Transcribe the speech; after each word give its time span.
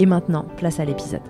Et 0.00 0.06
maintenant, 0.06 0.46
place 0.56 0.80
à 0.80 0.86
l'épisode. 0.86 1.20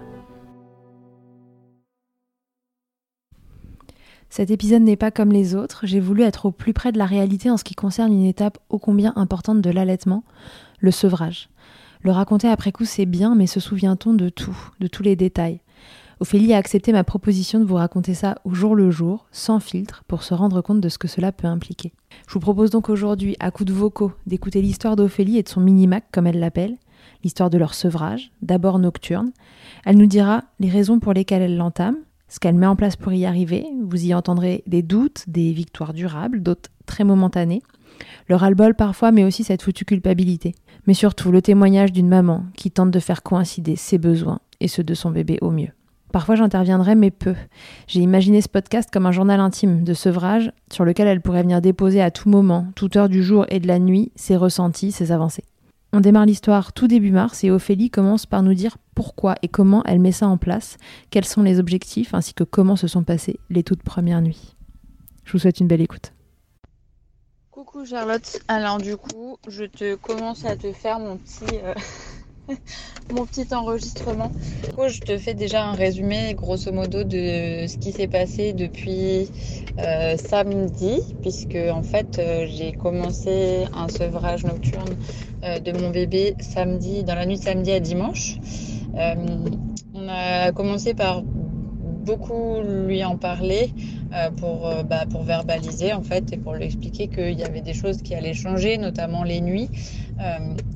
Cet 4.28 4.52
épisode 4.52 4.82
n'est 4.82 4.94
pas 4.94 5.10
comme 5.10 5.32
les 5.32 5.56
autres, 5.56 5.86
j'ai 5.86 5.98
voulu 5.98 6.22
être 6.22 6.46
au 6.46 6.52
plus 6.52 6.72
près 6.72 6.92
de 6.92 6.98
la 6.98 7.04
réalité 7.04 7.50
en 7.50 7.56
ce 7.56 7.64
qui 7.64 7.74
concerne 7.74 8.12
une 8.12 8.26
étape 8.26 8.58
ô 8.68 8.78
combien 8.78 9.12
importante 9.16 9.60
de 9.60 9.70
l'allaitement, 9.70 10.22
le 10.78 10.92
sevrage. 10.92 11.48
Le 12.02 12.12
raconter 12.12 12.46
après 12.46 12.70
coup 12.70 12.84
c'est 12.84 13.06
bien, 13.06 13.34
mais 13.34 13.48
se 13.48 13.58
souvient-on 13.58 14.14
de 14.14 14.28
tout, 14.28 14.56
de 14.78 14.86
tous 14.86 15.02
les 15.02 15.16
détails? 15.16 15.58
Ophélie 16.20 16.52
a 16.52 16.58
accepté 16.58 16.92
ma 16.92 17.02
proposition 17.02 17.58
de 17.58 17.64
vous 17.64 17.74
raconter 17.74 18.14
ça 18.14 18.36
au 18.44 18.54
jour 18.54 18.76
le 18.76 18.92
jour, 18.92 19.26
sans 19.32 19.58
filtre, 19.58 20.04
pour 20.06 20.22
se 20.22 20.32
rendre 20.32 20.60
compte 20.60 20.80
de 20.80 20.88
ce 20.88 20.98
que 20.98 21.08
cela 21.08 21.32
peut 21.32 21.48
impliquer. 21.48 21.92
Je 22.28 22.34
vous 22.34 22.40
propose 22.40 22.70
donc 22.70 22.88
aujourd'hui, 22.88 23.34
à 23.40 23.50
coups 23.50 23.72
de 23.72 23.76
vocaux, 23.76 24.12
d'écouter 24.26 24.62
l'histoire 24.62 24.94
d'Ophélie 24.94 25.38
et 25.38 25.42
de 25.42 25.48
son 25.48 25.60
mini-mac, 25.60 26.04
comme 26.12 26.28
elle 26.28 26.38
l'appelle, 26.38 26.76
l'histoire 27.22 27.50
de 27.50 27.58
leur 27.58 27.74
sevrage, 27.74 28.30
d'abord 28.42 28.78
nocturne. 28.78 29.32
Elle 29.84 29.96
nous 29.96 30.06
dira 30.06 30.44
les 30.58 30.70
raisons 30.70 31.00
pour 31.00 31.12
lesquelles 31.12 31.42
elle 31.42 31.56
l'entame, 31.56 31.96
ce 32.28 32.38
qu'elle 32.38 32.54
met 32.54 32.66
en 32.66 32.76
place 32.76 32.96
pour 32.96 33.12
y 33.12 33.26
arriver. 33.26 33.66
Vous 33.82 34.04
y 34.04 34.14
entendrez 34.14 34.62
des 34.66 34.82
doutes, 34.82 35.24
des 35.26 35.52
victoires 35.52 35.92
durables, 35.92 36.42
d'autres 36.42 36.70
très 36.86 37.04
momentanées. 37.04 37.62
Le 38.28 38.36
ras-le-bol 38.36 38.74
parfois, 38.74 39.10
mais 39.12 39.24
aussi 39.24 39.44
cette 39.44 39.62
foutue 39.62 39.84
culpabilité. 39.84 40.54
Mais 40.86 40.94
surtout 40.94 41.32
le 41.32 41.42
témoignage 41.42 41.92
d'une 41.92 42.08
maman 42.08 42.44
qui 42.56 42.70
tente 42.70 42.90
de 42.90 43.00
faire 43.00 43.22
coïncider 43.22 43.76
ses 43.76 43.98
besoins 43.98 44.40
et 44.60 44.68
ceux 44.68 44.84
de 44.84 44.94
son 44.94 45.10
bébé 45.10 45.38
au 45.40 45.50
mieux. 45.50 45.70
Parfois 46.12 46.34
j'interviendrai, 46.34 46.94
mais 46.96 47.10
peu. 47.10 47.34
J'ai 47.86 48.00
imaginé 48.00 48.40
ce 48.40 48.48
podcast 48.48 48.90
comme 48.92 49.06
un 49.06 49.12
journal 49.12 49.38
intime 49.38 49.84
de 49.84 49.94
sevrage 49.94 50.52
sur 50.72 50.84
lequel 50.84 51.06
elle 51.06 51.20
pourrait 51.20 51.42
venir 51.42 51.60
déposer 51.60 52.00
à 52.00 52.10
tout 52.10 52.28
moment, 52.28 52.66
toute 52.74 52.96
heure 52.96 53.08
du 53.08 53.22
jour 53.22 53.46
et 53.48 53.60
de 53.60 53.68
la 53.68 53.78
nuit, 53.78 54.10
ses 54.16 54.36
ressentis, 54.36 54.90
ses 54.90 55.12
avancées. 55.12 55.44
On 55.92 56.00
démarre 56.00 56.26
l'histoire 56.26 56.72
tout 56.72 56.86
début 56.86 57.10
mars 57.10 57.42
et 57.42 57.50
Ophélie 57.50 57.90
commence 57.90 58.24
par 58.24 58.44
nous 58.44 58.54
dire 58.54 58.78
pourquoi 58.94 59.34
et 59.42 59.48
comment 59.48 59.82
elle 59.84 59.98
met 59.98 60.12
ça 60.12 60.28
en 60.28 60.36
place, 60.36 60.76
quels 61.10 61.24
sont 61.24 61.42
les 61.42 61.58
objectifs 61.58 62.14
ainsi 62.14 62.32
que 62.32 62.44
comment 62.44 62.76
se 62.76 62.86
sont 62.86 63.02
passées 63.02 63.40
les 63.50 63.64
toutes 63.64 63.82
premières 63.82 64.22
nuits. 64.22 64.54
Je 65.24 65.32
vous 65.32 65.40
souhaite 65.40 65.58
une 65.58 65.66
belle 65.66 65.80
écoute. 65.80 66.12
Coucou 67.50 67.84
Charlotte, 67.84 68.40
alors 68.46 68.78
du 68.78 68.96
coup 68.96 69.36
je 69.48 69.64
te 69.64 69.96
commence 69.96 70.44
à 70.44 70.56
te 70.56 70.72
faire 70.72 71.00
mon 71.00 71.16
petit, 71.16 71.56
euh, 71.64 71.74
mon 73.10 73.26
petit 73.26 73.46
enregistrement. 73.54 74.30
Je 74.88 75.00
te 75.00 75.18
fais 75.18 75.34
déjà 75.34 75.64
un 75.64 75.74
résumé 75.74 76.34
grosso 76.34 76.72
modo 76.72 77.04
de 77.04 77.66
ce 77.66 77.76
qui 77.76 77.92
s'est 77.92 78.08
passé 78.08 78.52
depuis 78.52 79.30
euh, 79.78 80.16
samedi 80.16 81.00
puisque 81.20 81.58
en 81.70 81.82
fait 81.82 82.18
euh, 82.18 82.46
j'ai 82.46 82.72
commencé 82.72 83.66
un 83.74 83.88
sevrage 83.88 84.44
nocturne 84.44 84.96
euh, 85.44 85.58
de 85.58 85.72
mon 85.72 85.90
bébé 85.90 86.34
samedi, 86.40 87.04
dans 87.04 87.14
la 87.14 87.26
nuit 87.26 87.38
de 87.38 87.42
samedi 87.42 87.72
à 87.72 87.80
dimanche. 87.80 88.36
On 89.92 90.08
a 90.08 90.52
commencé 90.52 90.94
par 90.94 91.22
beaucoup 91.22 92.60
lui 92.62 93.04
en 93.04 93.16
parler 93.16 93.72
pour, 94.38 94.68
bah, 94.84 95.06
pour 95.06 95.22
verbaliser 95.22 95.92
en 95.92 96.02
fait 96.02 96.32
et 96.32 96.36
pour 96.38 96.54
lui 96.54 96.64
expliquer 96.64 97.08
qu'il 97.08 97.38
y 97.38 97.44
avait 97.44 97.60
des 97.60 97.74
choses 97.74 98.02
qui 98.02 98.14
allaient 98.14 98.34
changer, 98.34 98.78
notamment 98.78 99.22
les 99.22 99.40
nuits. 99.40 99.70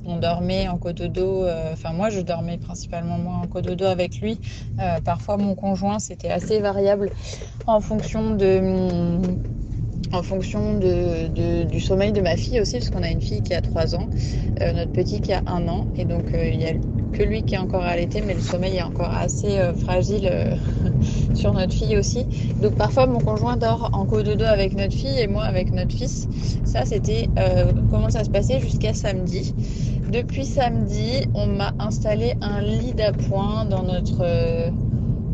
On 0.05 0.17
dormait 0.19 0.69
en 0.69 0.79
cododo, 0.79 1.47
enfin 1.73 1.93
moi 1.93 2.11
je 2.11 2.21
dormais 2.21 2.59
principalement 2.59 3.19
moi 3.19 3.35
en 3.35 3.47
cododo 3.49 3.85
avec 3.87 4.21
lui. 4.21 4.41
parfois 5.05 5.37
mon 5.37 5.55
conjoint 5.55 5.99
c'était 5.99 6.31
assez 6.31 6.61
variable 6.61 7.11
en 7.67 7.81
fonction 7.81 8.35
de 8.37 9.39
en 10.13 10.23
fonction 10.23 10.79
de, 10.79 11.65
du 11.65 11.81
sommeil 11.81 12.13
de 12.13 12.21
ma 12.21 12.37
fille 12.37 12.61
aussi, 12.61 12.77
parce 12.79 12.91
qu'on 12.91 13.03
a 13.03 13.11
une 13.11 13.21
fille 13.23 13.43
qui 13.43 13.55
a 13.55 13.61
3 13.63 13.95
ans, 13.97 14.09
euh, 14.63 14.73
notre 14.73 14.93
petit 14.93 15.21
qui 15.21 15.33
a 15.33 15.43
1 15.47 15.69
an, 15.69 15.89
et 15.97 16.05
donc 16.05 16.35
euh, 16.35 16.49
il 16.49 16.61
que 17.15 17.23
lui 17.23 17.43
qui 17.43 17.55
est 17.55 17.59
encore 17.59 17.83
allaité, 17.83 18.21
mais 18.21 18.35
le 18.35 18.41
sommeil 18.41 18.77
est 18.77 18.83
encore 18.83 19.11
assez 19.11 19.59
euh, 19.59 19.73
fragile 19.73 20.31
sur 21.35 21.53
notre 21.55 21.73
fille 21.73 21.97
aussi. 21.97 22.27
Donc 22.61 22.77
parfois 22.77 23.07
mon 23.07 23.21
conjoint 23.21 23.57
dort 23.57 23.91
en 23.93 24.05
co-dodo 24.05 24.45
avec 24.45 24.75
notre 24.75 24.95
fille 24.95 25.19
et 25.19 25.27
moi 25.27 25.45
avec 25.45 25.73
notre 25.73 25.95
fils. 25.95 26.29
Ça 26.65 26.85
c'était 26.85 27.29
comment 27.91 28.11
ça 28.11 28.25
se 28.25 28.31
passait 28.31 28.61
jusqu'à 28.61 28.93
samedi. 28.93 29.55
Depuis 30.11 30.45
samedi, 30.45 31.27
on 31.35 31.47
m'a 31.47 31.73
installé 31.79 32.35
un 32.41 32.61
lit 32.61 32.93
d'appoint 32.93 33.65
dans 33.65 33.83
notre 33.83 34.71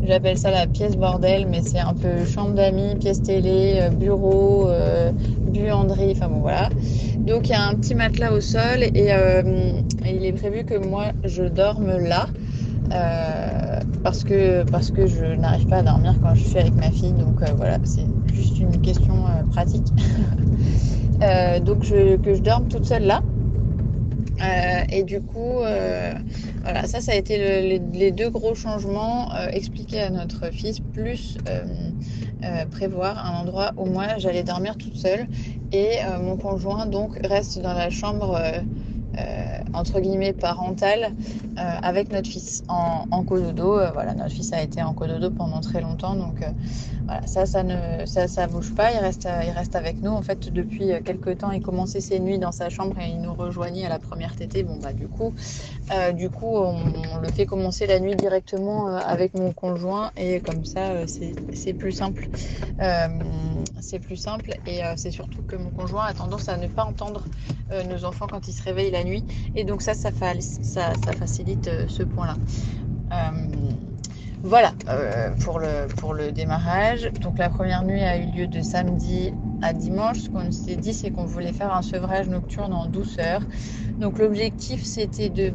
J'appelle 0.03 0.37
ça 0.37 0.51
la 0.51 0.67
pièce 0.67 0.95
bordel, 0.97 1.47
mais 1.47 1.61
c'est 1.61 1.79
un 1.79 1.93
peu 1.93 2.25
chambre 2.25 2.55
d'amis, 2.55 2.95
pièce 2.95 3.21
télé, 3.21 3.89
bureau, 3.99 4.69
buanderie, 5.47 6.11
enfin 6.11 6.27
bon 6.27 6.39
voilà. 6.39 6.69
Donc 7.19 7.49
il 7.49 7.51
y 7.51 7.55
a 7.55 7.63
un 7.67 7.75
petit 7.75 7.93
matelas 7.93 8.31
au 8.31 8.41
sol 8.41 8.83
et, 8.83 9.11
il 10.05 10.25
est 10.25 10.33
prévu 10.33 10.63
que 10.63 10.75
moi 10.75 11.11
je 11.23 11.43
dorme 11.43 11.97
là. 11.97 12.27
parce 14.03 14.23
que 14.23 14.63
parce 14.63 14.91
que 14.91 15.05
je 15.05 15.25
n'arrive 15.35 15.67
pas 15.67 15.77
à 15.77 15.83
dormir 15.83 16.15
quand 16.21 16.33
je 16.33 16.45
suis 16.45 16.59
avec 16.59 16.75
ma 16.75 16.91
fille 16.91 17.13
donc 17.13 17.43
voilà 17.57 17.77
c'est 17.83 18.07
juste 18.33 18.59
une 18.59 18.81
question 18.81 19.25
pratique 19.51 19.87
donc 21.63 21.81
que 21.81 22.33
je 22.33 22.41
dorme 22.41 22.67
toute 22.67 22.85
seule 22.85 23.03
là 23.03 23.21
euh, 24.41 24.83
et 24.89 25.03
du 25.03 25.21
coup, 25.21 25.59
euh, 25.61 26.13
voilà, 26.63 26.87
ça, 26.87 27.01
ça 27.01 27.13
a 27.13 27.15
été 27.15 27.79
les, 27.81 28.11
deux 28.11 28.29
gros 28.29 28.55
changements 28.55 29.33
euh, 29.35 29.47
expliqués 29.51 30.01
à 30.01 30.09
notre 30.09 30.51
fils, 30.51 30.79
plus 30.79 31.37
prévoir 32.71 33.25
un 33.25 33.41
endroit 33.41 33.73
où 33.77 33.85
moi 33.85 34.17
j'allais 34.17 34.43
dormir 34.43 34.77
toute 34.77 34.95
seule. 34.95 35.27
Et 35.71 35.99
mon 36.19 36.37
conjoint 36.37 36.85
donc 36.85 37.17
reste 37.25 37.59
dans 37.59 37.73
la 37.73 37.89
chambre 37.89 38.37
entre 39.73 39.99
guillemets 39.99 40.33
parentale 40.33 41.13
avec 41.57 42.11
notre 42.11 42.29
fils 42.29 42.63
en, 42.67 43.05
en 43.11 43.23
cododo. 43.23 43.79
voilà, 43.93 44.13
notre 44.13 44.31
fils 44.31 44.53
a 44.53 44.61
été 44.61 44.81
en 44.81 44.93
cododo 44.93 45.29
pendant 45.29 45.61
très 45.61 45.81
longtemps, 45.81 46.15
donc 46.15 46.43
ça, 47.25 47.45
ça 47.45 47.63
ne, 47.63 48.05
ça, 48.05 48.27
ça 48.27 48.47
bouge 48.47 48.73
pas. 48.73 48.91
Il 48.91 48.99
reste, 48.99 49.27
il 49.43 49.51
reste 49.51 49.75
avec 49.75 50.01
nous. 50.01 50.11
En 50.11 50.21
fait, 50.21 50.51
depuis 50.51 50.91
quelques 51.03 51.39
temps, 51.39 51.51
il 51.51 51.61
commençait 51.61 51.99
ses 51.99 52.19
nuits 52.19 52.39
dans 52.39 52.51
sa 52.51 52.69
chambre 52.69 52.97
et 52.99 53.09
il 53.09 53.21
nous 53.21 53.33
rejoignait 53.33 53.85
à 53.85 53.89
la 53.89 53.99
première 53.99 54.35
tétée. 54.35 54.63
Bon, 54.63 54.77
bah, 54.81 54.93
du 54.93 55.07
coup, 55.07 55.33
euh, 55.91 56.11
du 56.11 56.29
coup, 56.29 56.55
on, 56.57 57.19
le 57.21 57.29
fait 57.29 57.45
commencer 57.45 57.85
la 57.85 57.99
nuit 57.99 58.15
directement 58.15 58.87
euh, 58.87 58.99
avec 59.05 59.33
mon 59.33 59.51
conjoint 59.51 60.11
et 60.15 60.39
comme 60.39 60.65
ça, 60.65 60.91
euh, 60.91 61.05
c'est 61.07 61.73
plus 61.73 61.91
simple. 61.91 62.29
c'est 63.79 63.99
plus 63.99 64.15
simple 64.15 64.53
et 64.65 64.81
c'est 64.95 65.11
surtout 65.11 65.41
que 65.41 65.55
mon 65.55 65.69
conjoint 65.69 66.05
a 66.05 66.13
tendance 66.13 66.49
à 66.49 66.57
ne 66.57 66.67
pas 66.67 66.83
entendre 66.83 67.23
nos 67.89 68.05
enfants 68.05 68.27
quand 68.29 68.47
ils 68.47 68.53
se 68.53 68.63
réveillent 68.63 68.91
la 68.91 69.00
nuit 69.03 69.25
et 69.55 69.63
donc 69.63 69.81
ça, 69.81 69.93
ça, 69.93 70.11
facilite 70.11 71.69
ce 71.87 72.03
point-là. 72.03 72.35
Voilà 74.43 74.73
euh, 74.89 75.29
pour, 75.43 75.59
le, 75.59 75.87
pour 75.97 76.15
le 76.15 76.31
démarrage. 76.31 77.11
Donc 77.21 77.37
la 77.37 77.49
première 77.49 77.83
nuit 77.83 78.01
a 78.01 78.17
eu 78.17 78.25
lieu 78.31 78.47
de 78.47 78.61
samedi 78.61 79.31
à 79.61 79.71
dimanche. 79.71 80.17
Ce 80.17 80.29
qu'on 80.29 80.51
s'est 80.51 80.77
dit, 80.77 80.93
c'est 80.95 81.11
qu'on 81.11 81.25
voulait 81.25 81.53
faire 81.53 81.75
un 81.75 81.83
sevrage 81.83 82.27
nocturne 82.27 82.73
en 82.73 82.87
douceur. 82.87 83.41
Donc 83.99 84.17
l'objectif, 84.17 84.83
c'était 84.83 85.29
de 85.29 85.51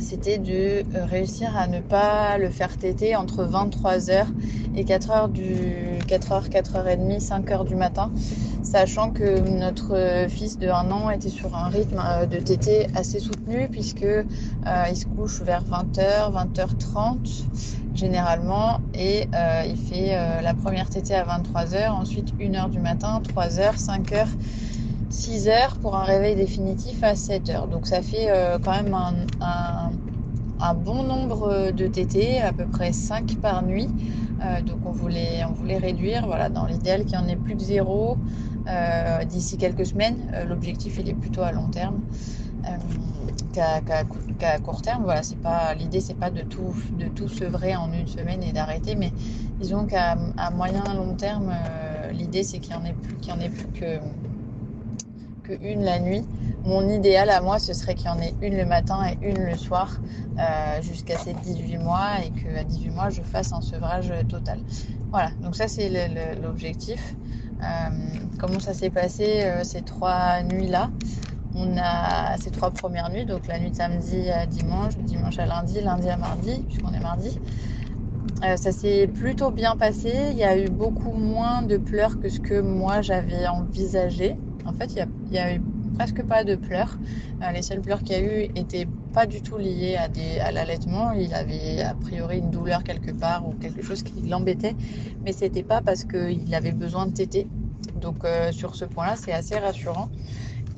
c'était 0.00 0.38
de 0.38 0.84
euh, 0.96 1.04
réussir 1.04 1.56
à 1.56 1.66
ne 1.66 1.80
pas 1.80 2.38
le 2.38 2.48
faire 2.48 2.76
téter 2.76 3.14
entre 3.14 3.44
23h 3.44 4.26
et 4.74 4.84
4h 4.84 5.30
du 5.30 5.98
4h, 6.06 6.48
4h30, 6.48 7.20
5h 7.20 7.66
du 7.66 7.74
matin, 7.74 8.10
sachant 8.62 9.10
que 9.10 9.38
notre 9.40 10.26
fils 10.28 10.58
de 10.58 10.68
1 10.68 10.90
an 10.90 11.10
était 11.10 11.28
sur 11.28 11.54
un 11.54 11.68
rythme 11.68 12.02
euh, 12.04 12.26
de 12.26 12.38
tété 12.38 12.86
assez 12.94 13.20
soutenu 13.20 13.68
puisque 13.68 14.02
euh, 14.02 14.24
il 14.90 14.96
se 14.96 15.06
couche 15.06 15.42
vers 15.42 15.62
20h, 15.64 16.32
20h30 16.32 17.44
généralement 17.94 18.80
et 18.94 19.26
il 19.66 19.76
fait 19.76 20.14
la 20.42 20.52
première 20.52 20.90
tétée 20.90 21.14
à 21.14 21.24
23h, 21.24 21.90
ensuite 21.92 22.34
1h 22.38 22.68
du 22.68 22.78
matin, 22.78 23.22
3h, 23.34 23.82
5h 23.82 24.26
6 25.10 25.48
heures 25.48 25.76
pour 25.80 25.96
un 25.96 26.02
réveil 26.02 26.34
définitif 26.34 27.02
à 27.02 27.14
7 27.14 27.50
heures. 27.50 27.68
Donc 27.68 27.86
ça 27.86 28.02
fait 28.02 28.30
euh, 28.30 28.58
quand 28.62 28.72
même 28.72 28.94
un, 28.94 30.74
bon 30.74 31.02
nombre 31.02 31.70
de 31.70 31.86
TT, 31.86 32.40
à 32.40 32.52
peu 32.52 32.66
près 32.66 32.92
5 32.92 33.36
par 33.36 33.62
nuit. 33.62 33.88
Euh, 34.44 34.60
donc 34.62 34.78
on 34.84 34.90
voulait, 34.90 35.44
réduire, 35.78 36.26
voilà, 36.26 36.48
dans 36.48 36.66
l'idéal 36.66 37.04
qu'il 37.04 37.18
n'y 37.18 37.24
en 37.24 37.28
ait 37.28 37.36
plus 37.36 37.54
de 37.54 37.60
zéro 37.60 38.18
euh, 38.68 39.24
d'ici 39.24 39.56
quelques 39.56 39.86
semaines. 39.86 40.32
L'objectif 40.48 40.98
il 40.98 41.08
est 41.08 41.14
plutôt 41.14 41.42
à 41.42 41.52
long 41.52 41.68
terme. 41.68 42.00
qu'à 43.52 44.58
court 44.58 44.82
terme, 44.82 45.04
voilà, 45.04 45.22
c'est 45.22 45.40
pas 45.40 45.72
l'idée, 45.74 46.00
c'est 46.00 46.18
pas 46.18 46.30
de 46.30 46.42
tout 46.42 46.74
de 46.98 47.06
tout 47.06 47.28
sevrer 47.28 47.76
en 47.76 47.92
une 47.92 48.06
semaine 48.06 48.42
et 48.42 48.52
d'arrêter, 48.52 48.96
mais 48.96 49.12
disons 49.60 49.86
qu'à 49.86 50.16
moyen 50.54 50.82
long 50.94 51.14
terme, 51.14 51.54
l'idée 52.12 52.42
c'est 52.42 52.58
qu'il 52.58 52.72
y 52.72 52.76
en 52.76 52.84
ait 52.84 52.92
plus, 52.92 53.14
qu'il 53.16 53.32
en 53.32 53.40
ait 53.40 53.48
plus 53.48 53.66
que 53.68 53.98
une 55.60 55.82
la 55.82 55.98
nuit. 55.98 56.24
Mon 56.64 56.88
idéal 56.88 57.30
à 57.30 57.40
moi, 57.40 57.58
ce 57.58 57.72
serait 57.72 57.94
qu'il 57.94 58.06
y 58.06 58.08
en 58.08 58.18
ait 58.18 58.34
une 58.42 58.56
le 58.56 58.64
matin 58.64 59.02
et 59.06 59.28
une 59.28 59.44
le 59.44 59.56
soir 59.56 60.00
euh, 60.38 60.82
jusqu'à 60.82 61.16
ces 61.16 61.32
18 61.32 61.78
mois 61.78 62.20
et 62.24 62.30
qu'à 62.30 62.64
18 62.64 62.90
mois, 62.90 63.10
je 63.10 63.22
fasse 63.22 63.52
un 63.52 63.60
sevrage 63.60 64.12
total. 64.28 64.58
Voilà, 65.10 65.30
donc 65.42 65.54
ça 65.54 65.68
c'est 65.68 65.88
l'objectif. 66.42 67.14
Euh, 67.62 67.88
comment 68.38 68.58
ça 68.58 68.74
s'est 68.74 68.90
passé 68.90 69.42
euh, 69.44 69.64
ces 69.64 69.82
trois 69.82 70.42
nuits-là? 70.42 70.90
On 71.54 71.76
a 71.78 72.36
ces 72.38 72.50
trois 72.50 72.70
premières 72.70 73.10
nuits, 73.10 73.24
donc 73.24 73.46
la 73.46 73.58
nuit 73.58 73.70
de 73.70 73.76
samedi 73.76 74.28
à 74.30 74.44
dimanche, 74.44 74.96
dimanche 74.98 75.38
à 75.38 75.46
lundi, 75.46 75.80
lundi 75.80 76.10
à 76.10 76.16
mardi, 76.16 76.64
puisqu'on 76.68 76.92
est 76.92 77.00
mardi. 77.00 77.38
ça 78.42 78.72
s'est 78.72 79.06
plutôt 79.06 79.50
bien 79.50 79.74
passé. 79.76 80.12
Il 80.32 80.36
y 80.36 80.44
a 80.44 80.58
eu 80.58 80.68
beaucoup 80.68 81.12
moins 81.12 81.62
de 81.62 81.78
pleurs 81.78 82.20
que 82.20 82.28
ce 82.28 82.40
que 82.40 82.60
moi 82.60 83.00
j'avais 83.00 83.46
envisagé. 83.46 84.36
En 84.66 84.72
fait, 84.72 84.92
il 84.92 85.06
n'y 85.30 85.38
a, 85.38 85.54
eu 85.54 85.60
presque 85.96 86.22
pas 86.22 86.44
de 86.44 86.54
pleurs. 86.54 86.98
Euh, 87.42 87.50
les 87.52 87.62
seules 87.62 87.80
pleurs 87.80 88.02
qu'il 88.02 88.12
y 88.12 88.14
a 88.14 88.20
eu 88.20 88.48
étaient 88.54 88.86
pas 89.12 89.26
du 89.26 89.42
tout 89.42 89.58
liées 89.58 89.96
à, 89.96 90.08
à 90.44 90.52
l'allaitement. 90.52 91.12
Il 91.12 91.34
avait 91.34 91.82
a 91.82 91.94
priori 91.94 92.38
une 92.38 92.50
douleur 92.50 92.84
quelque 92.84 93.10
part 93.10 93.46
ou 93.46 93.52
quelque 93.54 93.82
chose 93.82 94.02
qui 94.02 94.20
l'embêtait, 94.22 94.74
mais 95.24 95.32
c'était 95.32 95.62
pas 95.62 95.80
parce 95.80 96.04
qu'il 96.04 96.54
avait 96.54 96.72
besoin 96.72 97.06
de 97.06 97.12
téter. 97.12 97.46
Donc 98.00 98.24
euh, 98.24 98.52
sur 98.52 98.74
ce 98.76 98.84
point-là, 98.84 99.16
c'est 99.16 99.32
assez 99.32 99.58
rassurant. 99.58 100.08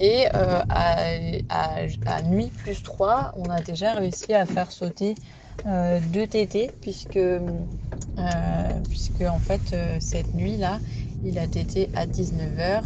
Et 0.01 0.27
euh, 0.35 0.61
à, 0.69 2.23
nuit 2.23 2.51
plus 2.57 2.83
3, 2.83 3.33
on 3.37 3.51
a 3.51 3.61
déjà 3.61 3.95
réussi 3.95 4.33
à 4.33 4.47
faire 4.47 4.71
sauter 4.71 5.17
deux 6.13 6.27
tétés 6.29 6.71
puisque, 6.81 7.19
puisque 8.89 9.23
en 9.23 9.39
fait 9.41 9.75
cette 9.99 10.33
nuit-là, 10.35 10.79
il 11.25 11.39
a 11.39 11.47
tété 11.47 11.91
à 11.95 12.07
19h, 12.07 12.83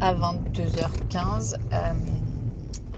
à 0.00 0.14
22h15. 0.14 1.54
Euh, 1.54 1.76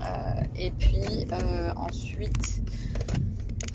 euh, 0.02 0.42
et 0.56 0.70
puis 0.72 1.26
euh, 1.32 1.72
ensuite, 1.76 2.62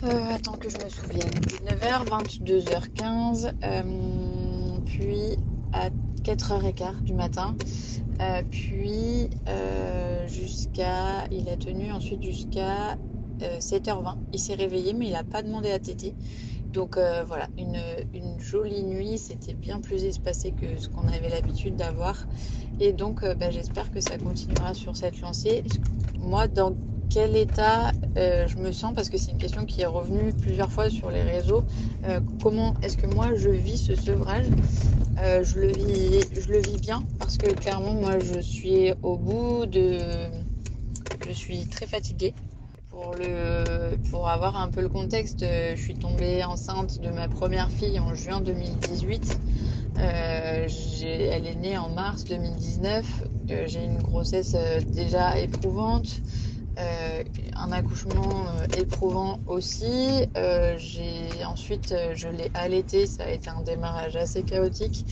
attends 0.02 0.56
que 0.56 0.68
je 0.68 0.78
me 0.78 0.88
souvienne, 0.88 1.30
19h, 1.30 2.06
22h15, 2.06 3.52
puis 4.86 5.38
à 5.72 5.90
4h15 6.22 7.02
du 7.02 7.14
matin. 7.14 7.56
puis 8.50 9.30
jusqu'à. 10.28 11.26
Il 11.30 11.48
a 11.48 11.56
tenu 11.56 11.92
ensuite 11.92 12.22
jusqu'à 12.22 12.96
7h20. 13.40 14.16
Il 14.32 14.38
s'est 14.38 14.54
réveillé, 14.54 14.92
mais 14.92 15.06
il 15.06 15.12
n'a 15.12 15.24
pas 15.24 15.42
demandé 15.42 15.70
à 15.72 15.78
téter. 15.78 16.14
Donc 16.72 16.96
euh, 16.96 17.24
voilà, 17.26 17.48
une, 17.58 17.78
jolie 18.38 18.82
nuit, 18.84 19.18
c'était 19.18 19.54
bien 19.54 19.80
plus 19.80 20.04
espacé 20.04 20.52
que 20.52 20.78
ce 20.78 20.88
qu'on 20.88 21.08
avait 21.08 21.28
l'habitude 21.28 21.76
d'avoir. 21.76 22.26
Et 22.78 22.92
donc 22.92 23.22
euh, 23.22 23.34
bah, 23.34 23.50
j'espère 23.50 23.90
que 23.90 24.00
ça 24.00 24.16
continuera 24.18 24.72
sur 24.74 24.96
cette 24.96 25.20
lancée. 25.20 25.64
Moi, 26.20 26.46
dans 26.46 26.76
quel 27.08 27.36
état 27.36 27.90
euh, 28.16 28.46
je 28.46 28.56
me 28.58 28.70
sens? 28.70 28.94
Parce 28.94 29.08
que 29.08 29.18
c'est 29.18 29.32
une 29.32 29.38
question 29.38 29.66
qui 29.66 29.82
est 29.82 29.86
revenue 29.86 30.32
plusieurs 30.32 30.70
fois 30.70 30.90
sur 30.90 31.10
les 31.10 31.22
réseaux. 31.22 31.64
comment 32.40 32.74
est-ce 32.82 32.96
que 32.96 33.06
moi 33.06 33.34
je 33.34 33.50
vis 33.50 33.78
ce 33.78 33.96
sevrage? 33.96 34.46
Je, 35.16 35.58
le 35.58 35.72
vis, 35.72 36.24
je 36.40 36.52
le 36.52 36.60
vis 36.60 36.78
bien? 36.78 37.02
Parce 37.18 37.36
que 37.36 37.50
clairement 37.52 37.94
moi 37.94 38.18
je 38.20 38.40
suis 38.40 38.92
au 39.02 39.16
bout 39.16 39.66
de... 39.66 39.98
Je 41.26 41.32
suis 41.32 41.66
très 41.66 41.86
fatiguée. 41.86 42.32
Pour, 44.10 44.28
avoir 44.28 44.56
un 44.56 44.68
peu 44.68 44.82
le 44.82 44.88
contexte, 44.88 45.42
euh, 45.42 45.74
je 45.74 45.80
suis 45.80 45.94
tombée 45.94 46.44
enceinte 46.44 47.00
de 47.00 47.08
ma 47.10 47.28
première 47.28 47.70
fille 47.70 47.98
en 47.98 48.14
juin 48.14 48.40
2018. 48.40 49.38
Euh, 49.98 50.68
elle 51.02 51.46
est 51.46 51.54
née 51.54 51.78
en 51.78 51.88
mars 51.88 52.24
2019. 52.24 53.06
Euh, 53.50 53.64
j'ai 53.66 53.84
une 53.84 54.02
grossesse 54.02 54.54
déjà 54.86 55.38
éprouvante. 55.38 56.20
un 57.56 57.72
accouchement 57.72 58.46
éprouvant 58.76 59.40
aussi. 59.46 60.26
ensuite 61.46 61.94
je 62.14 62.28
l'ai 62.28 62.50
allaité, 62.54 63.06
ça 63.06 63.24
a 63.24 63.30
été 63.30 63.50
un 63.50 63.62
démarrage 63.62 64.16
assez 64.16 64.42
chaotique. 64.42 65.06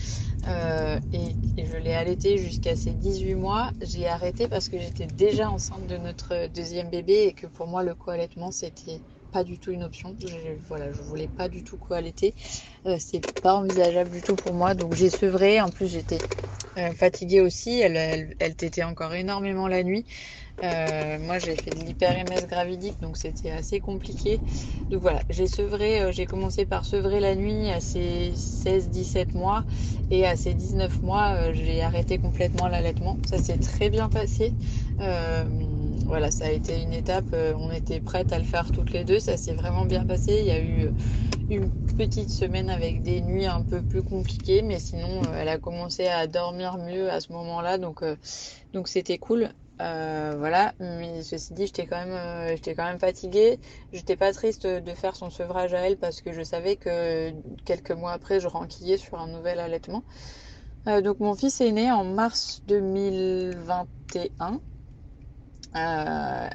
Euh, 0.48 0.98
et, 1.12 1.36
je 1.58 1.76
l'ai 1.76 1.94
allaité 1.94 2.38
jusqu'à 2.38 2.76
ses 2.76 2.92
18 2.94 3.34
mois. 3.34 3.72
J'ai 3.80 4.06
arrêté 4.08 4.48
parce 4.48 4.68
que 4.68 4.78
j'étais 4.78 5.06
déjà 5.08 5.50
enceinte 5.50 5.86
de 5.86 5.96
notre 5.98 6.46
deuxième 6.48 6.90
bébé 6.90 7.24
et 7.24 7.34
que 7.34 7.46
pour 7.48 7.66
moi 7.66 7.82
le 7.82 7.94
co-allaitement 7.94 8.50
c'était 8.52 9.02
pas 9.32 9.44
du 9.44 9.58
tout 9.58 9.72
une 9.72 9.82
option. 9.84 10.16
Je, 10.20 10.28
voilà, 10.68 10.92
je 10.92 11.02
voulais 11.02 11.28
pas 11.28 11.48
du 11.48 11.62
tout 11.64 11.76
co-allaiter. 11.78 12.34
Euh, 12.86 12.96
c'est 13.00 13.24
pas 13.42 13.54
envisageable 13.56 14.10
du 14.10 14.22
tout 14.22 14.36
pour 14.36 14.54
moi. 14.54 14.74
Donc 14.74 14.94
j'ai 14.94 15.10
sevré. 15.10 15.60
En 15.60 15.70
plus, 15.70 15.88
j'étais 15.88 16.24
euh, 16.78 16.94
fatiguée 16.94 17.40
aussi. 17.40 17.80
Elle, 17.80 17.96
elle, 17.96 18.34
elle 18.38 18.56
tétait 18.56 18.84
encore 18.84 19.14
énormément 19.14 19.68
la 19.68 19.82
nuit. 19.82 20.06
Euh, 20.64 21.18
moi, 21.20 21.38
j'ai 21.38 21.54
fait 21.54 21.70
de 21.70 21.84
l'hyper-MS 21.84 22.46
gravidique, 22.48 23.00
donc 23.00 23.16
c'était 23.16 23.50
assez 23.50 23.78
compliqué. 23.78 24.40
Donc 24.90 25.02
voilà, 25.02 25.22
j'ai 25.30 25.46
sevré, 25.46 26.00
euh, 26.00 26.12
j'ai 26.12 26.26
commencé 26.26 26.66
par 26.66 26.84
sevrer 26.84 27.20
la 27.20 27.36
nuit 27.36 27.70
à 27.70 27.80
ses 27.80 28.32
16-17 28.34 29.36
mois 29.36 29.64
et 30.10 30.26
à 30.26 30.34
ses 30.34 30.54
19 30.54 31.02
mois, 31.02 31.34
euh, 31.34 31.52
j'ai 31.54 31.82
arrêté 31.82 32.18
complètement 32.18 32.66
l'allaitement. 32.66 33.18
Ça 33.28 33.38
s'est 33.38 33.58
très 33.58 33.88
bien 33.88 34.08
passé. 34.08 34.52
voilà, 36.06 36.30
ça 36.30 36.46
a 36.46 36.50
été 36.50 36.82
une 36.82 36.92
étape, 36.92 37.26
on 37.32 37.70
était 37.70 38.00
prêtes 38.00 38.32
à 38.32 38.38
le 38.38 38.44
faire 38.44 38.72
toutes 38.72 38.92
les 38.92 39.04
deux, 39.04 39.20
ça 39.20 39.36
s'est 39.36 39.54
vraiment 39.54 39.84
bien 39.84 40.04
passé. 40.04 40.38
Il 40.40 40.46
y 40.46 40.50
a 40.50 40.60
eu 40.60 40.88
une 41.50 41.70
petite 41.96 42.30
semaine 42.30 42.68
avec 42.68 43.02
des 43.02 43.20
nuits 43.20 43.46
un 43.46 43.62
peu 43.62 43.82
plus 43.82 44.02
compliquées, 44.02 44.62
mais 44.62 44.80
sinon, 44.80 45.22
elle 45.36 45.48
a 45.48 45.58
commencé 45.58 46.08
à 46.08 46.26
dormir 46.26 46.78
mieux 46.78 47.10
à 47.10 47.20
ce 47.20 47.32
moment-là, 47.32 47.78
donc 47.78 48.02
donc 48.72 48.88
c'était 48.88 49.18
cool. 49.18 49.50
Euh, 49.80 50.34
voilà, 50.36 50.74
mais 50.80 51.22
ceci 51.22 51.54
dit, 51.54 51.66
j'étais 51.66 51.86
quand 51.86 51.98
même, 52.04 52.10
euh, 52.12 52.48
j'étais 52.56 52.74
quand 52.74 52.84
même 52.84 52.98
fatiguée. 52.98 53.60
J'étais 53.92 54.16
pas 54.16 54.32
triste 54.32 54.66
de 54.66 54.94
faire 54.94 55.14
son 55.14 55.30
sevrage 55.30 55.72
à 55.74 55.80
elle 55.88 55.96
parce 55.98 56.20
que 56.20 56.32
je 56.32 56.42
savais 56.42 56.76
que 56.76 57.32
quelques 57.64 57.92
mois 57.92 58.12
après, 58.12 58.40
je 58.40 58.48
renquillais 58.48 58.96
sur 58.96 59.18
un 59.20 59.28
nouvel 59.28 59.60
allaitement. 59.60 60.04
Euh, 60.88 61.00
donc 61.00 61.20
mon 61.20 61.34
fils 61.36 61.60
est 61.60 61.72
né 61.72 61.90
en 61.92 62.04
mars 62.04 62.62
2021. 62.66 64.60